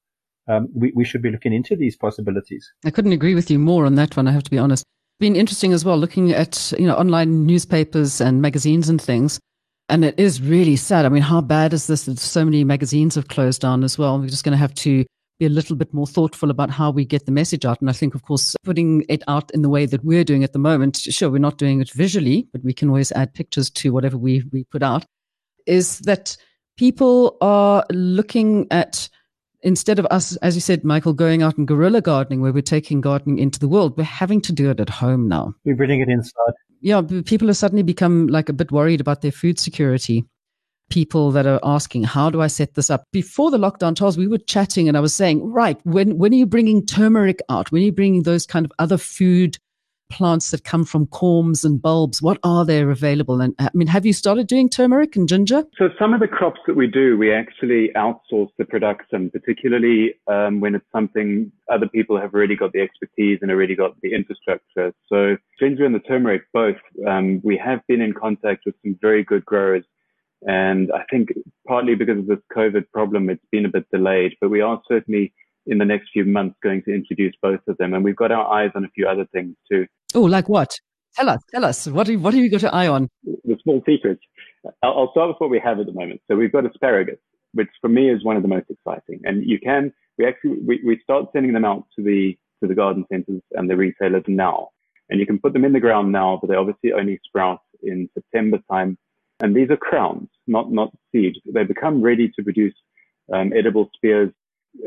um, 0.47 0.69
we, 0.73 0.91
we 0.95 1.03
should 1.03 1.21
be 1.21 1.31
looking 1.31 1.53
into 1.53 1.75
these 1.75 1.95
possibilities. 1.95 2.71
I 2.85 2.91
couldn't 2.91 3.11
agree 3.11 3.35
with 3.35 3.51
you 3.51 3.59
more 3.59 3.85
on 3.85 3.95
that 3.95 4.15
one. 4.15 4.27
I 4.27 4.31
have 4.31 4.43
to 4.43 4.51
be 4.51 4.57
honest. 4.57 4.85
Been 5.19 5.35
interesting 5.35 5.71
as 5.73 5.85
well, 5.85 5.97
looking 5.97 6.31
at, 6.31 6.73
you 6.79 6.87
know, 6.87 6.95
online 6.95 7.45
newspapers 7.45 8.21
and 8.21 8.41
magazines 8.41 8.89
and 8.89 9.01
things. 9.01 9.39
And 9.91 10.05
it 10.05 10.17
is 10.17 10.41
really 10.41 10.77
sad. 10.77 11.05
I 11.05 11.09
mean, 11.09 11.21
how 11.21 11.41
bad 11.41 11.73
is 11.73 11.87
this 11.87 12.03
so 12.15 12.45
many 12.45 12.63
magazines 12.63 13.15
have 13.15 13.27
closed 13.27 13.59
down 13.59 13.83
as 13.83 13.97
well? 13.97 14.17
We're 14.17 14.29
just 14.29 14.45
going 14.45 14.53
to 14.53 14.57
have 14.57 14.73
to 14.75 15.05
be 15.37 15.45
a 15.45 15.49
little 15.49 15.75
bit 15.75 15.93
more 15.93 16.07
thoughtful 16.07 16.49
about 16.49 16.69
how 16.69 16.91
we 16.91 17.03
get 17.03 17.25
the 17.25 17.31
message 17.33 17.65
out. 17.65 17.81
And 17.81 17.89
I 17.89 17.93
think, 17.93 18.15
of 18.15 18.23
course, 18.23 18.55
putting 18.63 19.03
it 19.09 19.21
out 19.27 19.51
in 19.51 19.63
the 19.63 19.69
way 19.69 19.85
that 19.85 20.05
we're 20.05 20.23
doing 20.23 20.45
at 20.45 20.53
the 20.53 20.59
moment, 20.59 20.95
sure, 20.95 21.29
we're 21.29 21.39
not 21.39 21.57
doing 21.57 21.81
it 21.81 21.91
visually, 21.91 22.47
but 22.53 22.63
we 22.63 22.71
can 22.71 22.87
always 22.87 23.11
add 23.11 23.33
pictures 23.33 23.69
to 23.71 23.91
whatever 23.91 24.17
we, 24.17 24.45
we 24.53 24.63
put 24.63 24.81
out, 24.81 25.03
is 25.67 25.99
that 25.99 26.37
people 26.77 27.35
are 27.41 27.83
looking 27.91 28.67
at 28.71 29.09
instead 29.63 29.99
of 29.99 30.05
us, 30.11 30.35
as 30.37 30.55
you 30.55 30.61
said, 30.61 30.83
Michael, 30.83 31.13
going 31.13 31.41
out 31.41 31.57
and 31.57 31.67
guerrilla 31.67 32.01
gardening, 32.01 32.41
where 32.41 32.51
we're 32.51 32.61
taking 32.61 33.01
gardening 33.01 33.39
into 33.39 33.59
the 33.59 33.67
world, 33.67 33.97
we're 33.97 34.03
having 34.03 34.41
to 34.41 34.53
do 34.53 34.69
it 34.69 34.79
at 34.79 34.89
home 34.89 35.27
now. 35.27 35.53
We're 35.65 35.75
bringing 35.75 36.01
it 36.01 36.09
inside. 36.09 36.53
Yeah, 36.81 37.01
people 37.25 37.47
have 37.47 37.57
suddenly 37.57 37.83
become 37.83 38.27
like 38.27 38.49
a 38.49 38.53
bit 38.53 38.71
worried 38.71 39.01
about 39.01 39.21
their 39.21 39.31
food 39.31 39.59
security. 39.59 40.25
People 40.89 41.31
that 41.31 41.45
are 41.45 41.59
asking, 41.63 42.03
how 42.03 42.29
do 42.29 42.41
I 42.41 42.47
set 42.47 42.73
this 42.73 42.89
up? 42.89 43.05
Before 43.13 43.49
the 43.49 43.57
lockdown, 43.57 43.95
Charles, 43.95 44.17
we 44.17 44.27
were 44.27 44.39
chatting 44.39 44.87
and 44.87 44.97
I 44.97 44.99
was 44.99 45.15
saying, 45.15 45.43
right, 45.43 45.79
when, 45.85 46.17
when 46.17 46.33
are 46.33 46.37
you 46.37 46.45
bringing 46.45 46.85
turmeric 46.85 47.39
out? 47.49 47.71
When 47.71 47.81
are 47.81 47.85
you 47.85 47.91
bringing 47.91 48.23
those 48.23 48.45
kind 48.45 48.65
of 48.65 48.73
other 48.79 48.97
food 48.97 49.57
plants 50.11 50.51
that 50.51 50.63
come 50.63 50.85
from 50.85 51.07
corms 51.07 51.65
and 51.65 51.81
bulbs? 51.81 52.21
What 52.21 52.37
are 52.43 52.65
there 52.65 52.91
available? 52.91 53.41
And 53.41 53.55
I 53.57 53.69
mean, 53.73 53.87
have 53.87 54.05
you 54.05 54.13
started 54.13 54.47
doing 54.47 54.69
turmeric 54.69 55.15
and 55.15 55.27
ginger? 55.27 55.63
So 55.77 55.89
some 55.97 56.13
of 56.13 56.19
the 56.19 56.27
crops 56.27 56.59
that 56.67 56.75
we 56.75 56.87
do, 56.87 57.17
we 57.17 57.33
actually 57.33 57.89
outsource 57.95 58.49
the 58.57 58.65
production, 58.65 59.31
particularly 59.31 60.15
um, 60.27 60.59
when 60.59 60.75
it's 60.75 60.85
something 60.91 61.51
other 61.71 61.87
people 61.87 62.19
have 62.19 62.33
already 62.33 62.55
got 62.55 62.73
the 62.73 62.81
expertise 62.81 63.39
and 63.41 63.49
already 63.49 63.75
got 63.75 63.99
the 64.01 64.13
infrastructure. 64.13 64.93
So 65.07 65.37
ginger 65.59 65.85
and 65.85 65.95
the 65.95 65.99
turmeric, 65.99 66.43
both, 66.53 66.77
um, 67.07 67.41
we 67.43 67.57
have 67.57 67.79
been 67.87 68.01
in 68.01 68.13
contact 68.13 68.63
with 68.65 68.75
some 68.83 68.97
very 69.01 69.23
good 69.23 69.45
growers. 69.45 69.85
And 70.43 70.91
I 70.91 71.03
think 71.09 71.29
partly 71.67 71.95
because 71.95 72.17
of 72.17 72.27
this 72.27 72.39
COVID 72.55 72.89
problem, 72.91 73.29
it's 73.29 73.45
been 73.51 73.65
a 73.65 73.69
bit 73.69 73.85
delayed, 73.91 74.35
but 74.41 74.49
we 74.49 74.61
are 74.61 74.81
certainly 74.87 75.33
in 75.67 75.77
the 75.77 75.85
next 75.85 76.09
few 76.11 76.25
months 76.25 76.55
going 76.63 76.81
to 76.83 76.93
introduce 76.93 77.33
both 77.41 77.59
of 77.67 77.77
them. 77.77 77.93
And 77.93 78.03
we've 78.03 78.15
got 78.15 78.31
our 78.31 78.51
eyes 78.51 78.71
on 78.75 78.85
a 78.85 78.89
few 78.89 79.07
other 79.07 79.25
things 79.33 79.55
too. 79.71 79.85
Oh, 80.15 80.21
like 80.21 80.49
what? 80.49 80.79
Tell 81.15 81.29
us, 81.29 81.41
tell 81.51 81.65
us. 81.65 81.87
What 81.87 82.07
do, 82.07 82.17
what 82.19 82.33
have 82.33 82.43
you 82.43 82.49
got 82.49 82.61
your 82.61 82.73
eye 82.73 82.87
on? 82.87 83.09
The 83.23 83.57
small 83.63 83.81
secrets. 83.85 84.21
I'll 84.81 85.11
start 85.11 85.29
with 85.29 85.37
what 85.39 85.49
we 85.49 85.59
have 85.59 85.79
at 85.79 85.85
the 85.85 85.93
moment. 85.93 86.21
So 86.29 86.35
we've 86.35 86.51
got 86.51 86.65
asparagus, 86.65 87.17
which 87.53 87.69
for 87.81 87.89
me 87.89 88.09
is 88.09 88.23
one 88.23 88.37
of 88.37 88.43
the 88.43 88.47
most 88.47 88.67
exciting. 88.69 89.21
And 89.23 89.45
you 89.45 89.59
can, 89.59 89.93
we 90.17 90.25
actually, 90.25 90.59
we, 90.65 90.81
we 90.85 90.99
start 91.03 91.25
sending 91.33 91.53
them 91.53 91.65
out 91.65 91.85
to 91.97 92.03
the, 92.03 92.37
to 92.61 92.67
the 92.67 92.75
garden 92.75 93.05
centers 93.11 93.41
and 93.51 93.69
the 93.69 93.75
retailers 93.75 94.23
now. 94.27 94.69
And 95.09 95.19
you 95.19 95.25
can 95.25 95.39
put 95.39 95.51
them 95.51 95.65
in 95.65 95.73
the 95.73 95.79
ground 95.79 96.11
now, 96.11 96.37
but 96.39 96.49
they 96.49 96.55
obviously 96.55 96.93
only 96.93 97.19
sprout 97.25 97.59
in 97.83 98.09
September 98.13 98.59
time. 98.71 98.97
And 99.41 99.55
these 99.55 99.69
are 99.69 99.77
crowns, 99.77 100.29
not, 100.47 100.71
not 100.71 100.93
seeds. 101.11 101.39
They 101.51 101.63
become 101.63 102.01
ready 102.01 102.31
to 102.35 102.43
produce 102.43 102.75
um, 103.33 103.51
edible 103.53 103.89
spears 103.95 104.31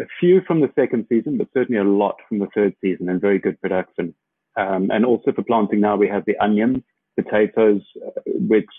a 0.00 0.06
few 0.20 0.40
from 0.46 0.60
the 0.60 0.70
second 0.74 1.06
season, 1.08 1.38
but 1.38 1.48
certainly 1.54 1.80
a 1.80 1.84
lot 1.84 2.16
from 2.28 2.38
the 2.38 2.48
third 2.54 2.74
season 2.80 3.08
and 3.08 3.20
very 3.20 3.38
good 3.38 3.60
production. 3.60 4.14
Um, 4.56 4.90
and 4.90 5.04
also 5.04 5.32
for 5.32 5.42
planting 5.42 5.80
now, 5.80 5.96
we 5.96 6.08
have 6.08 6.24
the 6.26 6.36
onions, 6.38 6.82
potatoes, 7.16 7.82
uh, 8.06 8.20
which 8.26 8.70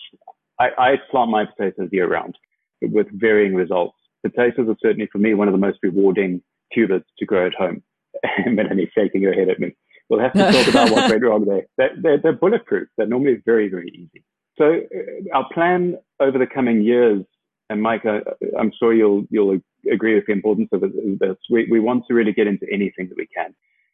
I, 0.60 0.70
I, 0.78 0.96
plant 1.12 1.32
my 1.32 1.46
potatoes 1.46 1.89
year 1.91 2.08
round 2.08 2.38
with 2.82 3.08
varying 3.12 3.56
results. 3.56 3.98
Potatoes 4.24 4.70
are 4.70 4.78
certainly 4.82 5.08
for 5.12 5.18
me 5.18 5.34
one 5.34 5.48
of 5.48 5.54
the 5.54 5.58
most 5.60 5.80
rewarding 5.84 6.41
tubers 6.74 7.04
to 7.20 7.26
grow 7.26 7.48
at 7.48 7.54
home. 7.54 7.84
Melanie's 8.46 8.89
shaking 8.96 9.24
her 9.24 9.34
head 9.34 9.50
at 9.50 9.60
me. 9.60 9.76
We'll 10.10 10.20
have 10.20 10.34
to 10.34 10.52
talk 10.52 10.68
about 10.68 10.91
what 10.91 11.10
went 11.10 11.24
wrong 11.24 11.46
there. 11.46 11.65
They're, 11.78 11.96
they're, 12.02 12.18
they're 12.20 12.34
bulletproof. 12.34 12.88
They're 12.98 13.08
normally 13.08 13.41
very, 13.46 13.70
very 13.70 13.89
easy. 13.89 14.24
So 14.58 14.65
uh, 14.65 15.36
our 15.36 15.48
plan 15.54 15.98
over 16.20 16.38
the 16.38 16.48
coming 16.48 16.84
years, 16.84 17.26
and 17.70 17.82
Mike, 17.82 18.06
I, 18.06 18.20
I'm 18.58 18.72
sure 18.80 18.94
you'll 18.94 19.26
you'll 19.30 19.60
agree 19.91 20.15
with 20.15 20.26
the 20.26 20.34
importance 20.34 20.69
of 20.71 20.82
this. 20.82 21.38
We, 21.50 21.67
we 21.69 21.80
want 21.80 22.06
to 22.08 22.13
really 22.13 22.34
get 22.34 22.48
into 22.48 22.65
anything 22.71 23.10
that 23.10 23.17
we 23.17 23.28
can. 23.28 23.54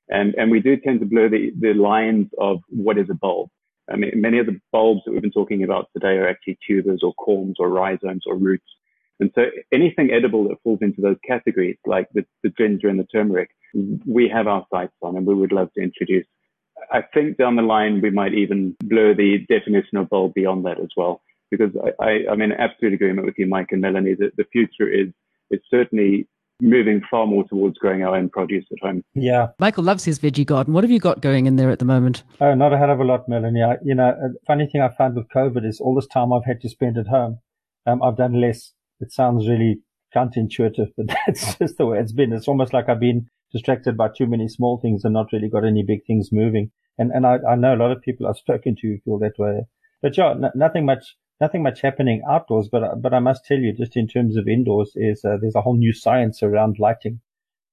And, 0.09 0.35
and 0.35 0.51
we 0.51 0.59
do 0.59 0.77
tend 0.77 0.99
to 0.99 1.05
blur 1.05 1.29
the, 1.29 1.51
the 1.59 1.73
lines 1.73 2.27
of 2.37 2.59
what 2.69 2.97
is 2.97 3.09
a 3.09 3.13
bulb. 3.13 3.49
I 3.91 3.95
mean, 3.95 4.11
many 4.15 4.39
of 4.39 4.45
the 4.45 4.59
bulbs 4.71 5.01
that 5.05 5.11
we've 5.11 5.21
been 5.21 5.31
talking 5.31 5.63
about 5.63 5.89
today 5.93 6.17
are 6.17 6.27
actually 6.27 6.57
tubers 6.65 7.01
or 7.03 7.13
corms 7.15 7.55
or 7.59 7.69
rhizomes 7.69 8.23
or 8.25 8.35
roots. 8.35 8.67
And 9.19 9.31
so 9.35 9.45
anything 9.71 10.11
edible 10.11 10.47
that 10.47 10.61
falls 10.63 10.79
into 10.81 11.01
those 11.01 11.17
categories, 11.27 11.77
like 11.85 12.07
the, 12.13 12.25
the 12.43 12.49
ginger 12.49 12.87
and 12.87 12.99
the 12.99 13.05
turmeric, 13.05 13.51
we 14.05 14.27
have 14.29 14.47
our 14.47 14.65
sights 14.73 14.93
on 15.01 15.15
and 15.15 15.25
we 15.25 15.35
would 15.35 15.51
love 15.51 15.71
to 15.73 15.81
introduce. 15.81 16.25
I 16.91 17.03
think 17.13 17.37
down 17.37 17.55
the 17.55 17.61
line, 17.61 18.01
we 18.01 18.09
might 18.09 18.33
even 18.33 18.75
blur 18.83 19.13
the 19.13 19.45
definition 19.47 19.97
of 19.97 20.09
bulb 20.09 20.33
beyond 20.33 20.65
that 20.65 20.79
as 20.79 20.89
well. 20.97 21.21
Because 21.51 21.71
I, 21.99 22.03
I, 22.03 22.09
I'm 22.31 22.41
in 22.41 22.53
absolute 22.53 22.93
agreement 22.93 23.27
with 23.27 23.35
you, 23.37 23.45
Mike 23.45 23.67
and 23.71 23.81
Melanie, 23.81 24.15
that 24.15 24.35
the 24.37 24.45
future 24.51 24.89
is 24.89 25.09
it's 25.51 25.65
certainly 25.69 26.27
moving 26.61 27.01
far 27.09 27.25
more 27.25 27.43
towards 27.47 27.77
growing 27.79 28.03
our 28.03 28.15
own 28.15 28.29
produce 28.29 28.65
at 28.71 28.87
home. 28.87 29.03
Yeah. 29.15 29.47
Michael 29.59 29.83
loves 29.83 30.05
his 30.05 30.19
veggie 30.19 30.45
garden. 30.45 30.73
What 30.73 30.83
have 30.83 30.91
you 30.91 30.99
got 30.99 31.21
going 31.21 31.47
in 31.47 31.55
there 31.55 31.71
at 31.71 31.79
the 31.79 31.85
moment? 31.85 32.23
Oh, 32.39 32.53
not 32.53 32.73
a 32.73 32.77
hell 32.77 32.91
of 32.91 32.99
a 32.99 33.03
lot, 33.03 33.27
Melanie. 33.27 33.63
I, 33.63 33.77
you 33.83 33.95
know, 33.95 34.09
a 34.09 34.45
funny 34.45 34.67
thing 34.67 34.81
I 34.81 34.89
found 34.95 35.15
with 35.15 35.27
COVID 35.35 35.65
is 35.65 35.79
all 35.79 35.95
this 35.95 36.07
time 36.07 36.31
I've 36.31 36.45
had 36.45 36.61
to 36.61 36.69
spend 36.69 36.97
at 36.97 37.07
home, 37.07 37.39
um, 37.87 38.01
I've 38.03 38.17
done 38.17 38.39
less. 38.39 38.73
It 38.99 39.11
sounds 39.11 39.47
really 39.47 39.79
counterintuitive, 40.15 40.91
but 40.95 41.07
that's 41.25 41.55
just 41.55 41.77
the 41.77 41.85
way 41.85 41.99
it's 41.99 42.13
been. 42.13 42.33
It's 42.33 42.47
almost 42.47 42.73
like 42.73 42.89
I've 42.89 42.99
been 42.99 43.27
distracted 43.51 43.97
by 43.97 44.09
too 44.15 44.27
many 44.27 44.47
small 44.47 44.79
things 44.79 45.03
and 45.03 45.13
not 45.13 45.33
really 45.33 45.49
got 45.49 45.65
any 45.65 45.83
big 45.83 46.05
things 46.05 46.29
moving. 46.31 46.71
And, 46.97 47.11
and 47.11 47.25
I, 47.25 47.37
I 47.49 47.55
know 47.55 47.73
a 47.73 47.81
lot 47.81 47.91
of 47.91 48.01
people 48.01 48.27
I've 48.27 48.37
spoken 48.37 48.75
to 48.81 48.99
feel 49.03 49.17
that 49.19 49.39
way. 49.39 49.65
But 50.01 50.17
yeah, 50.17 50.31
n- 50.31 50.51
nothing 50.55 50.85
much 50.85 51.15
nothing 51.41 51.63
much 51.63 51.81
happening 51.81 52.21
outdoors, 52.29 52.69
but 52.71 53.01
but 53.01 53.13
I 53.13 53.19
must 53.19 53.43
tell 53.45 53.57
you, 53.57 53.73
just 53.73 53.97
in 53.97 54.07
terms 54.07 54.37
of 54.37 54.47
indoors, 54.47 54.91
is 54.95 55.25
uh, 55.25 55.37
there's 55.41 55.55
a 55.55 55.61
whole 55.61 55.75
new 55.75 55.91
science 55.91 56.41
around 56.43 56.79
lighting, 56.79 57.19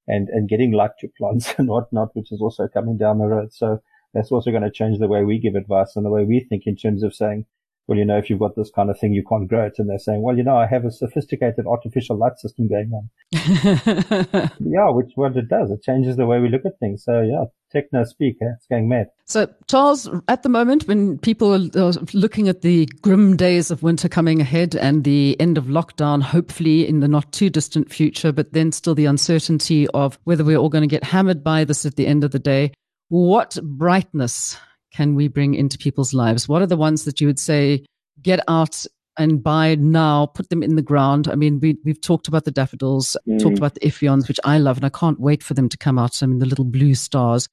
and 0.09 0.29
and 0.31 0.49
getting 0.49 0.73
light 0.73 0.93
to 1.01 1.09
plants 1.17 1.55
and 1.59 1.69
whatnot, 1.69 2.17
which 2.17 2.33
is 2.33 2.41
also 2.41 2.67
coming 2.67 2.97
down 2.97 3.19
the 3.19 3.27
road. 3.27 3.53
So 3.53 3.81
that's 4.15 4.33
also 4.33 4.51
going 4.51 4.63
to 4.63 4.71
change 4.71 4.99
the 4.99 5.07
way 5.07 5.23
we 5.23 5.39
give 5.39 5.55
advice 5.55 5.95
and 5.95 6.05
the 6.05 6.11
way 6.11 6.25
we 6.25 6.41
think 6.41 6.63
in 6.67 6.77
terms 6.77 7.03
of 7.03 7.15
saying, 7.15 7.45
well, 7.87 7.99
you 7.99 8.05
know, 8.05 8.19
if 8.19 8.29
you've 8.29 8.39
got 8.39 8.57
this 8.57 8.71
kind 8.71 8.91
of 8.91 8.99
thing, 8.99 9.13
you 9.13 9.25
can't 9.27 9.49
grow 9.49 9.67
it. 9.67 9.75
And 9.79 9.89
they're 9.89 9.99
saying, 9.99 10.23
well, 10.23 10.37
you 10.37 10.43
know, 10.45 10.57
I 10.57 10.67
have 10.67 10.85
a 10.85 10.91
sophisticated 10.91 11.67
artificial 11.67 12.17
light 12.17 12.39
system 12.39 12.69
going 12.69 12.91
on. 12.93 13.11
yeah, 14.61 14.91
which 14.91 15.13
what 15.15 15.37
it 15.37 15.49
does, 15.49 15.71
it 15.71 15.83
changes 15.83 16.17
the 16.17 16.27
way 16.27 16.39
we 16.39 16.49
look 16.49 16.67
at 16.67 16.79
things. 16.79 17.05
So 17.05 17.23
yeah, 17.23 17.45
techno 17.71 18.05
speak, 18.05 18.37
eh? 18.43 18.47
it's 18.57 18.67
going 18.67 18.89
mad. 18.89 19.09
So 19.25 19.49
Charles, 19.69 20.09
at 20.29 20.43
the 20.43 20.49
moment, 20.49 20.89
when 20.89 21.19
people 21.19 21.55
are 21.55 21.93
looking 22.13 22.49
at 22.49 22.63
the 22.63 22.87
grim 23.03 23.37
days 23.37 23.71
of 23.71 23.83
winter 23.83 24.09
coming 24.09 24.41
ahead 24.41 24.75
and 24.75 25.05
the 25.05 25.39
end 25.41 25.59
of 25.59 25.65
lockdown, 25.65 26.23
hopefully 26.23 26.87
in 26.87 27.01
the 27.01 27.09
not 27.09 27.31
too 27.33 27.51
distant 27.51 27.93
future, 27.93 28.33
but 28.33 28.53
then 28.53 28.73
still 28.73 28.95
the 28.95 29.07
uncertainty 29.07 29.87
of 29.89 30.19
whether 30.25 30.45
we're 30.45 30.59
all 30.59 30.69
going 30.69 30.83
to 30.83 30.89
get 30.89 31.05
hammered 31.05 31.45
by 31.45 31.65
this 31.65 31.85
at 31.85 31.97
the 31.97 32.07
end 32.07 32.25
of 32.25 32.31
the 32.31 32.39
day, 32.39 32.73
what 33.09 33.59
brightness 33.63 34.57
can 34.93 35.15
we 35.15 35.29
bring 35.29 35.55
into 35.55 35.79
people's 35.79 36.15
lives? 36.15 36.49
What 36.49 36.63
are 36.63 36.67
the 36.67 36.77
ones 36.77 37.05
that 37.05 37.21
you 37.21 37.27
would 37.27 37.39
say, 37.39 37.85
get 38.23 38.41
out 38.49 38.85
and 39.19 39.43
buy 39.43 39.75
now, 39.75 40.27
put 40.27 40.49
them 40.49 40.63
in 40.63 40.77
the 40.77 40.83
ground? 40.83 41.29
I 41.29 41.35
mean, 41.35 41.61
we, 41.61 41.77
we've 41.85 42.01
talked 42.01 42.29
about 42.29 42.45
the 42.45 42.51
daffodils, 42.51 43.17
mm. 43.27 43.41
talked 43.41 43.59
about 43.59 43.75
the 43.75 43.81
Ipheions, 43.81 44.29
which 44.29 44.41
I 44.45 44.59
love, 44.59 44.77
and 44.77 44.87
I 44.87 44.91
can't 44.91 45.21
wait 45.21 45.43
for 45.43 45.55
them 45.55 45.69
to 45.69 45.77
come 45.77 45.99
out. 45.99 46.23
I 46.23 46.27
mean, 46.27 46.39
the 46.39 46.47
little 46.47 46.65
blue 46.65 46.95
stars. 46.95 47.49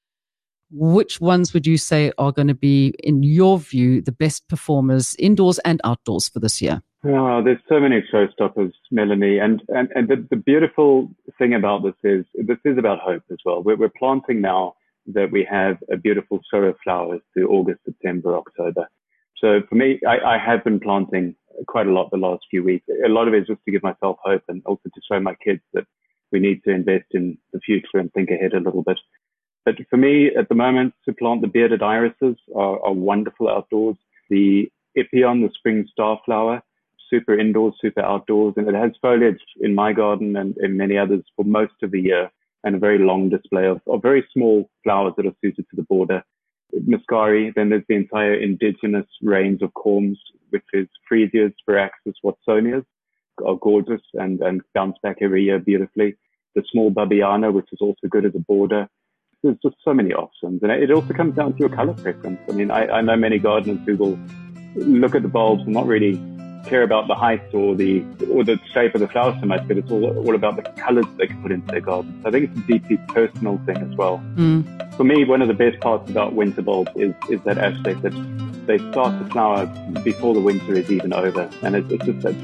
Which 0.70 1.20
ones 1.20 1.54
would 1.54 1.66
you 1.66 1.78
say 1.78 2.12
are 2.18 2.32
going 2.32 2.48
to 2.48 2.54
be, 2.54 2.94
in 3.02 3.22
your 3.22 3.58
view, 3.58 4.02
the 4.02 4.12
best 4.12 4.48
performers 4.48 5.14
indoors 5.18 5.58
and 5.60 5.80
outdoors 5.84 6.28
for 6.28 6.40
this 6.40 6.60
year? 6.60 6.82
Oh, 7.04 7.40
there's 7.42 7.60
so 7.68 7.78
many 7.78 8.02
showstoppers, 8.12 8.72
Melanie. 8.90 9.38
And, 9.38 9.62
and, 9.68 9.88
and 9.94 10.08
the, 10.08 10.26
the 10.28 10.36
beautiful 10.36 11.08
thing 11.38 11.54
about 11.54 11.84
this 11.84 11.94
is 12.02 12.24
this 12.34 12.58
is 12.64 12.78
about 12.78 12.98
hope 12.98 13.22
as 13.30 13.38
well. 13.44 13.62
We're, 13.62 13.76
we're 13.76 13.92
planting 13.96 14.40
now 14.40 14.74
that 15.14 15.30
we 15.30 15.46
have 15.48 15.76
a 15.92 15.96
beautiful 15.96 16.40
show 16.50 16.58
of 16.58 16.76
flowers 16.82 17.20
through 17.32 17.48
August, 17.48 17.80
September, 17.84 18.36
October. 18.36 18.88
So 19.38 19.60
for 19.68 19.76
me, 19.76 20.00
I, 20.06 20.34
I, 20.34 20.38
have 20.38 20.64
been 20.64 20.80
planting 20.80 21.36
quite 21.68 21.86
a 21.86 21.92
lot 21.92 22.10
the 22.10 22.16
last 22.16 22.44
few 22.50 22.64
weeks. 22.64 22.86
A 23.04 23.08
lot 23.08 23.28
of 23.28 23.34
it 23.34 23.42
is 23.42 23.48
just 23.48 23.60
to 23.66 23.70
give 23.70 23.82
myself 23.82 24.16
hope 24.24 24.42
and 24.48 24.62
also 24.66 24.88
to 24.92 25.00
show 25.10 25.20
my 25.20 25.34
kids 25.44 25.60
that 25.74 25.84
we 26.32 26.40
need 26.40 26.64
to 26.64 26.70
invest 26.70 27.06
in 27.12 27.38
the 27.52 27.60
future 27.60 27.98
and 27.98 28.12
think 28.12 28.30
ahead 28.30 28.54
a 28.54 28.60
little 28.60 28.82
bit. 28.82 28.98
But 29.66 29.74
for 29.90 29.96
me, 29.96 30.30
at 30.34 30.48
the 30.48 30.54
moment, 30.54 30.94
to 31.04 31.12
plant 31.12 31.40
the 31.42 31.48
bearded 31.48 31.82
irises 31.82 32.36
are, 32.54 32.80
are 32.82 32.92
wonderful 32.92 33.48
outdoors. 33.48 33.96
The 34.30 34.70
Ipheion, 34.96 35.42
the 35.42 35.50
spring 35.52 35.86
starflower, 35.98 36.62
super 37.10 37.38
indoors, 37.38 37.74
super 37.80 38.00
outdoors, 38.00 38.54
and 38.56 38.68
it 38.68 38.74
has 38.76 38.92
foliage 39.02 39.42
in 39.60 39.74
my 39.74 39.92
garden 39.92 40.36
and 40.36 40.56
in 40.58 40.76
many 40.76 40.96
others 40.96 41.24
for 41.34 41.44
most 41.44 41.74
of 41.82 41.90
the 41.90 42.00
year 42.00 42.30
and 42.62 42.76
a 42.76 42.78
very 42.78 42.98
long 42.98 43.28
display 43.28 43.66
of, 43.66 43.80
of 43.88 44.02
very 44.02 44.24
small 44.32 44.70
flowers 44.84 45.14
that 45.16 45.26
are 45.26 45.36
suited 45.40 45.66
to 45.68 45.76
the 45.76 45.82
border. 45.82 46.22
Muscari, 46.74 47.52
then 47.54 47.68
there's 47.68 47.84
the 47.88 47.96
entire 47.96 48.34
indigenous 48.34 49.06
range 49.20 49.62
of 49.62 49.72
corms, 49.72 50.16
which 50.50 50.64
is 50.74 50.88
Freesias, 51.10 51.52
Sparaxis, 51.68 52.14
Watsonias, 52.24 52.84
are 53.44 53.56
gorgeous 53.56 54.02
and, 54.14 54.40
and 54.40 54.62
bounce 54.74 54.96
back 55.02 55.18
every 55.20 55.42
year 55.44 55.58
beautifully. 55.58 56.16
The 56.54 56.64
small 56.70 56.90
Babiana, 56.90 57.52
which 57.52 57.68
is 57.72 57.78
also 57.80 58.06
good 58.08 58.24
as 58.24 58.34
a 58.34 58.40
border. 58.40 58.88
There's 59.42 59.58
just 59.62 59.76
so 59.84 59.94
many 59.94 60.12
options. 60.12 60.62
And 60.62 60.72
it 60.72 60.90
also 60.90 61.12
comes 61.12 61.36
down 61.36 61.52
to 61.52 61.58
your 61.58 61.68
color 61.68 61.94
preference. 61.94 62.40
I 62.48 62.52
mean, 62.52 62.70
I, 62.70 62.86
I 62.86 63.00
know 63.00 63.16
many 63.16 63.38
gardeners 63.38 63.78
who 63.86 63.96
will 63.96 64.18
look 64.74 65.14
at 65.14 65.22
the 65.22 65.28
bulbs 65.28 65.62
and 65.62 65.72
not 65.72 65.86
really 65.86 66.20
care 66.66 66.82
about 66.82 67.06
the 67.06 67.14
height 67.14 67.42
or 67.54 67.74
the 67.74 68.00
or 68.30 68.44
the 68.44 68.58
shape 68.72 68.94
of 68.94 69.00
the 69.00 69.08
flower 69.08 69.36
so 69.40 69.46
much, 69.46 69.66
but 69.68 69.78
it's 69.78 69.90
all 69.90 70.04
all 70.04 70.34
about 70.34 70.56
the 70.56 70.62
colours 70.82 71.06
they 71.16 71.26
can 71.26 71.40
put 71.42 71.52
into 71.52 71.66
their 71.68 71.80
garden. 71.80 72.18
So 72.22 72.28
I 72.28 72.32
think 72.32 72.50
it's 72.50 72.58
a 72.58 72.62
deeply 72.62 72.96
personal 73.08 73.60
thing 73.66 73.76
as 73.78 73.96
well. 73.96 74.18
Mm. 74.34 74.96
For 74.96 75.04
me, 75.04 75.24
one 75.24 75.42
of 75.42 75.48
the 75.48 75.54
best 75.54 75.80
parts 75.80 76.10
about 76.10 76.34
winter 76.34 76.62
bulbs 76.62 76.90
is 76.96 77.14
is 77.30 77.40
that 77.44 77.58
aspect 77.58 78.02
that 78.02 78.14
they 78.66 78.78
start 78.90 79.18
to 79.22 79.32
flower 79.32 79.66
before 80.02 80.34
the 80.34 80.40
winter 80.40 80.74
is 80.74 80.90
even 80.90 81.12
over, 81.12 81.48
and 81.62 81.76
it's, 81.76 81.90
it's 81.92 82.04
just 82.04 82.20
that 82.22 82.34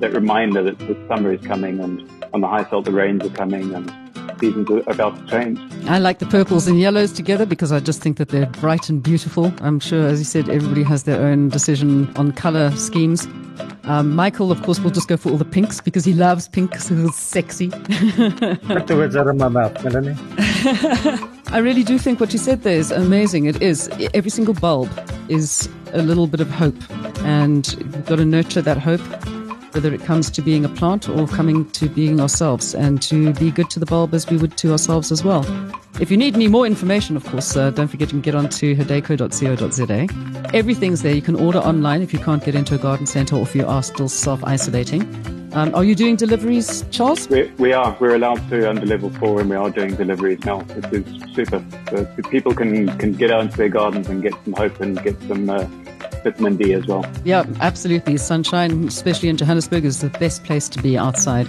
that 0.00 0.12
reminder 0.12 0.62
that 0.62 0.78
the 0.78 0.96
summer 1.08 1.32
is 1.32 1.40
coming 1.46 1.80
and 1.80 2.08
on 2.32 2.40
the 2.40 2.46
Highveld 2.46 2.84
the 2.84 2.92
rains 2.92 3.22
are 3.24 3.30
coming 3.30 3.74
and 3.74 3.92
seasons 4.38 4.70
are 4.70 4.80
about 4.90 5.16
to 5.16 5.26
change. 5.30 5.60
I 5.86 5.98
like 5.98 6.18
the 6.18 6.26
purples 6.26 6.66
and 6.66 6.78
yellows 6.78 7.12
together 7.12 7.46
because 7.46 7.72
I 7.72 7.80
just 7.80 8.00
think 8.00 8.16
that 8.18 8.28
they're 8.28 8.46
bright 8.46 8.88
and 8.88 9.02
beautiful. 9.02 9.52
I'm 9.60 9.80
sure, 9.80 10.06
as 10.06 10.18
you 10.18 10.24
said, 10.24 10.48
everybody 10.48 10.82
has 10.82 11.04
their 11.04 11.20
own 11.22 11.48
decision 11.48 12.12
on 12.16 12.32
color 12.32 12.70
schemes. 12.76 13.26
Um, 13.84 14.14
Michael, 14.14 14.50
of 14.50 14.62
course, 14.62 14.80
will 14.80 14.90
just 14.90 15.08
go 15.08 15.16
for 15.16 15.30
all 15.30 15.36
the 15.36 15.44
pinks 15.44 15.80
because 15.80 16.04
he 16.04 16.14
loves 16.14 16.48
pinks. 16.48 16.90
It's 16.94 17.16
sexy. 17.16 17.68
Put 17.68 18.86
the 18.86 18.94
words 18.96 19.14
out 19.14 19.28
of 19.28 19.36
my 19.36 19.48
mouth, 19.48 19.82
Melanie. 19.84 20.16
I 21.48 21.58
really 21.58 21.84
do 21.84 21.98
think 21.98 22.18
what 22.18 22.32
you 22.32 22.38
said 22.38 22.62
there 22.62 22.78
is 22.78 22.90
amazing. 22.90 23.44
It 23.44 23.60
is. 23.60 23.88
Every 24.14 24.30
single 24.30 24.54
bulb 24.54 24.90
is 25.28 25.68
a 25.92 26.02
little 26.02 26.26
bit 26.26 26.40
of 26.40 26.50
hope, 26.50 26.76
and 27.24 27.70
you've 27.74 28.06
got 28.06 28.16
to 28.16 28.24
nurture 28.24 28.62
that 28.62 28.78
hope 28.78 29.02
whether 29.74 29.92
it 29.92 30.02
comes 30.02 30.30
to 30.30 30.42
being 30.42 30.64
a 30.64 30.68
plant 30.68 31.08
or 31.08 31.26
coming 31.26 31.68
to 31.72 31.88
being 31.88 32.20
ourselves, 32.20 32.74
and 32.74 33.02
to 33.02 33.32
be 33.34 33.50
good 33.50 33.70
to 33.70 33.80
the 33.80 33.86
bulb 33.86 34.14
as 34.14 34.28
we 34.30 34.36
would 34.36 34.56
to 34.58 34.72
ourselves 34.72 35.10
as 35.12 35.24
well. 35.24 35.44
If 36.00 36.10
you 36.10 36.16
need 36.16 36.34
any 36.34 36.48
more 36.48 36.66
information, 36.66 37.16
of 37.16 37.24
course, 37.24 37.56
uh, 37.56 37.70
don't 37.70 37.88
forget 37.88 38.08
you 38.08 38.14
can 38.14 38.20
get 38.20 38.34
onto 38.34 38.74
hadeco.co.za. 38.74 40.54
Everything's 40.54 41.02
there. 41.02 41.14
You 41.14 41.22
can 41.22 41.36
order 41.36 41.58
online 41.58 42.02
if 42.02 42.12
you 42.12 42.18
can't 42.18 42.44
get 42.44 42.54
into 42.54 42.74
a 42.74 42.78
garden 42.78 43.06
centre 43.06 43.36
or 43.36 43.42
if 43.42 43.54
you 43.54 43.66
are 43.66 43.82
still 43.82 44.08
self 44.08 44.42
isolating. 44.44 45.02
Um, 45.54 45.72
are 45.72 45.84
you 45.84 45.94
doing 45.94 46.16
deliveries, 46.16 46.84
Charles? 46.90 47.28
We, 47.28 47.44
we 47.58 47.72
are. 47.72 47.96
We're 48.00 48.16
allowed 48.16 48.48
to 48.50 48.68
under 48.68 48.84
level 48.84 49.08
four, 49.10 49.40
and 49.40 49.48
we 49.48 49.54
are 49.54 49.70
doing 49.70 49.94
deliveries 49.94 50.44
now, 50.44 50.62
which 50.62 51.06
is 51.06 51.34
super. 51.34 51.64
So 51.90 52.04
people 52.28 52.54
can, 52.54 52.88
can 52.98 53.12
get 53.12 53.30
out 53.30 53.42
into 53.42 53.56
their 53.56 53.68
gardens 53.68 54.08
and 54.08 54.20
get 54.20 54.34
some 54.42 54.54
hope 54.54 54.80
and 54.80 55.00
get 55.00 55.16
some. 55.28 55.48
Uh, 55.48 55.68
vitamin 56.22 56.56
D 56.56 56.72
as 56.74 56.86
well. 56.86 57.04
Yeah, 57.24 57.44
absolutely. 57.60 58.16
Sunshine, 58.16 58.88
especially 58.88 59.28
in 59.28 59.36
Johannesburg, 59.36 59.84
is 59.84 60.00
the 60.00 60.10
best 60.10 60.44
place 60.44 60.68
to 60.70 60.82
be 60.82 60.96
outside. 60.98 61.48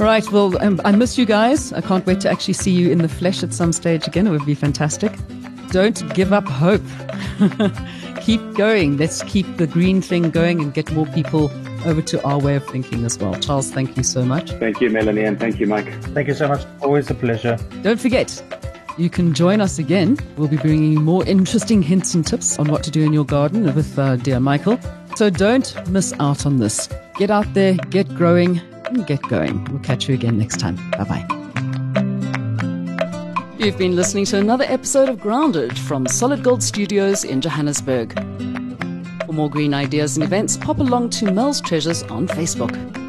All 0.00 0.06
right. 0.06 0.28
Well, 0.32 0.60
um, 0.62 0.80
I 0.84 0.92
miss 0.92 1.18
you 1.18 1.26
guys. 1.26 1.72
I 1.72 1.80
can't 1.80 2.04
wait 2.06 2.20
to 2.22 2.30
actually 2.30 2.54
see 2.54 2.72
you 2.72 2.90
in 2.90 2.98
the 2.98 3.08
flesh 3.08 3.42
at 3.42 3.52
some 3.52 3.72
stage 3.72 4.06
again. 4.06 4.26
It 4.26 4.30
would 4.30 4.46
be 4.46 4.54
fantastic. 4.54 5.12
Don't 5.70 6.14
give 6.14 6.32
up 6.32 6.46
hope. 6.46 6.82
keep 8.20 8.40
going. 8.54 8.96
Let's 8.96 9.22
keep 9.22 9.56
the 9.56 9.66
green 9.66 10.02
thing 10.02 10.30
going 10.30 10.60
and 10.60 10.74
get 10.74 10.90
more 10.92 11.06
people 11.06 11.50
over 11.84 12.02
to 12.02 12.22
our 12.24 12.38
way 12.38 12.56
of 12.56 12.66
thinking 12.66 13.04
as 13.04 13.18
well. 13.18 13.34
Charles, 13.34 13.70
thank 13.70 13.96
you 13.96 14.02
so 14.02 14.24
much. 14.24 14.50
Thank 14.52 14.80
you, 14.80 14.90
Melanie, 14.90 15.24
and 15.24 15.38
thank 15.38 15.58
you, 15.58 15.66
Mike. 15.66 15.92
Thank 16.14 16.28
you 16.28 16.34
so 16.34 16.48
much. 16.48 16.64
Always 16.80 17.10
a 17.10 17.14
pleasure. 17.14 17.58
Don't 17.82 18.00
forget, 18.00 18.42
you 18.98 19.10
can 19.10 19.34
join 19.34 19.60
us 19.60 19.78
again. 19.78 20.18
We'll 20.36 20.48
be 20.48 20.56
bringing 20.56 20.92
you 20.92 21.00
more 21.00 21.24
interesting 21.26 21.82
hints 21.82 22.14
and 22.14 22.26
tips 22.26 22.58
on 22.58 22.68
what 22.68 22.82
to 22.84 22.90
do 22.90 23.02
in 23.02 23.12
your 23.12 23.24
garden 23.24 23.74
with 23.74 23.98
uh, 23.98 24.16
dear 24.16 24.40
Michael. 24.40 24.78
So 25.16 25.30
don't 25.30 25.88
miss 25.88 26.12
out 26.20 26.46
on 26.46 26.58
this. 26.58 26.88
Get 27.16 27.30
out 27.30 27.52
there, 27.54 27.74
get 27.90 28.08
growing, 28.14 28.60
and 28.86 29.06
get 29.06 29.22
going. 29.22 29.64
We'll 29.64 29.82
catch 29.82 30.08
you 30.08 30.14
again 30.14 30.38
next 30.38 30.58
time. 30.58 30.76
Bye 30.92 31.04
bye. 31.04 31.38
You've 33.58 33.78
been 33.78 33.94
listening 33.94 34.24
to 34.26 34.38
another 34.38 34.64
episode 34.64 35.08
of 35.08 35.20
Grounded 35.20 35.78
from 35.78 36.06
Solid 36.06 36.42
Gold 36.42 36.62
Studios 36.62 37.22
in 37.22 37.40
Johannesburg. 37.40 38.12
For 39.24 39.32
more 39.32 39.48
green 39.48 39.72
ideas 39.72 40.16
and 40.16 40.24
events, 40.24 40.56
pop 40.56 40.78
along 40.78 41.10
to 41.10 41.30
Mel's 41.30 41.60
Treasures 41.60 42.02
on 42.04 42.26
Facebook. 42.26 43.01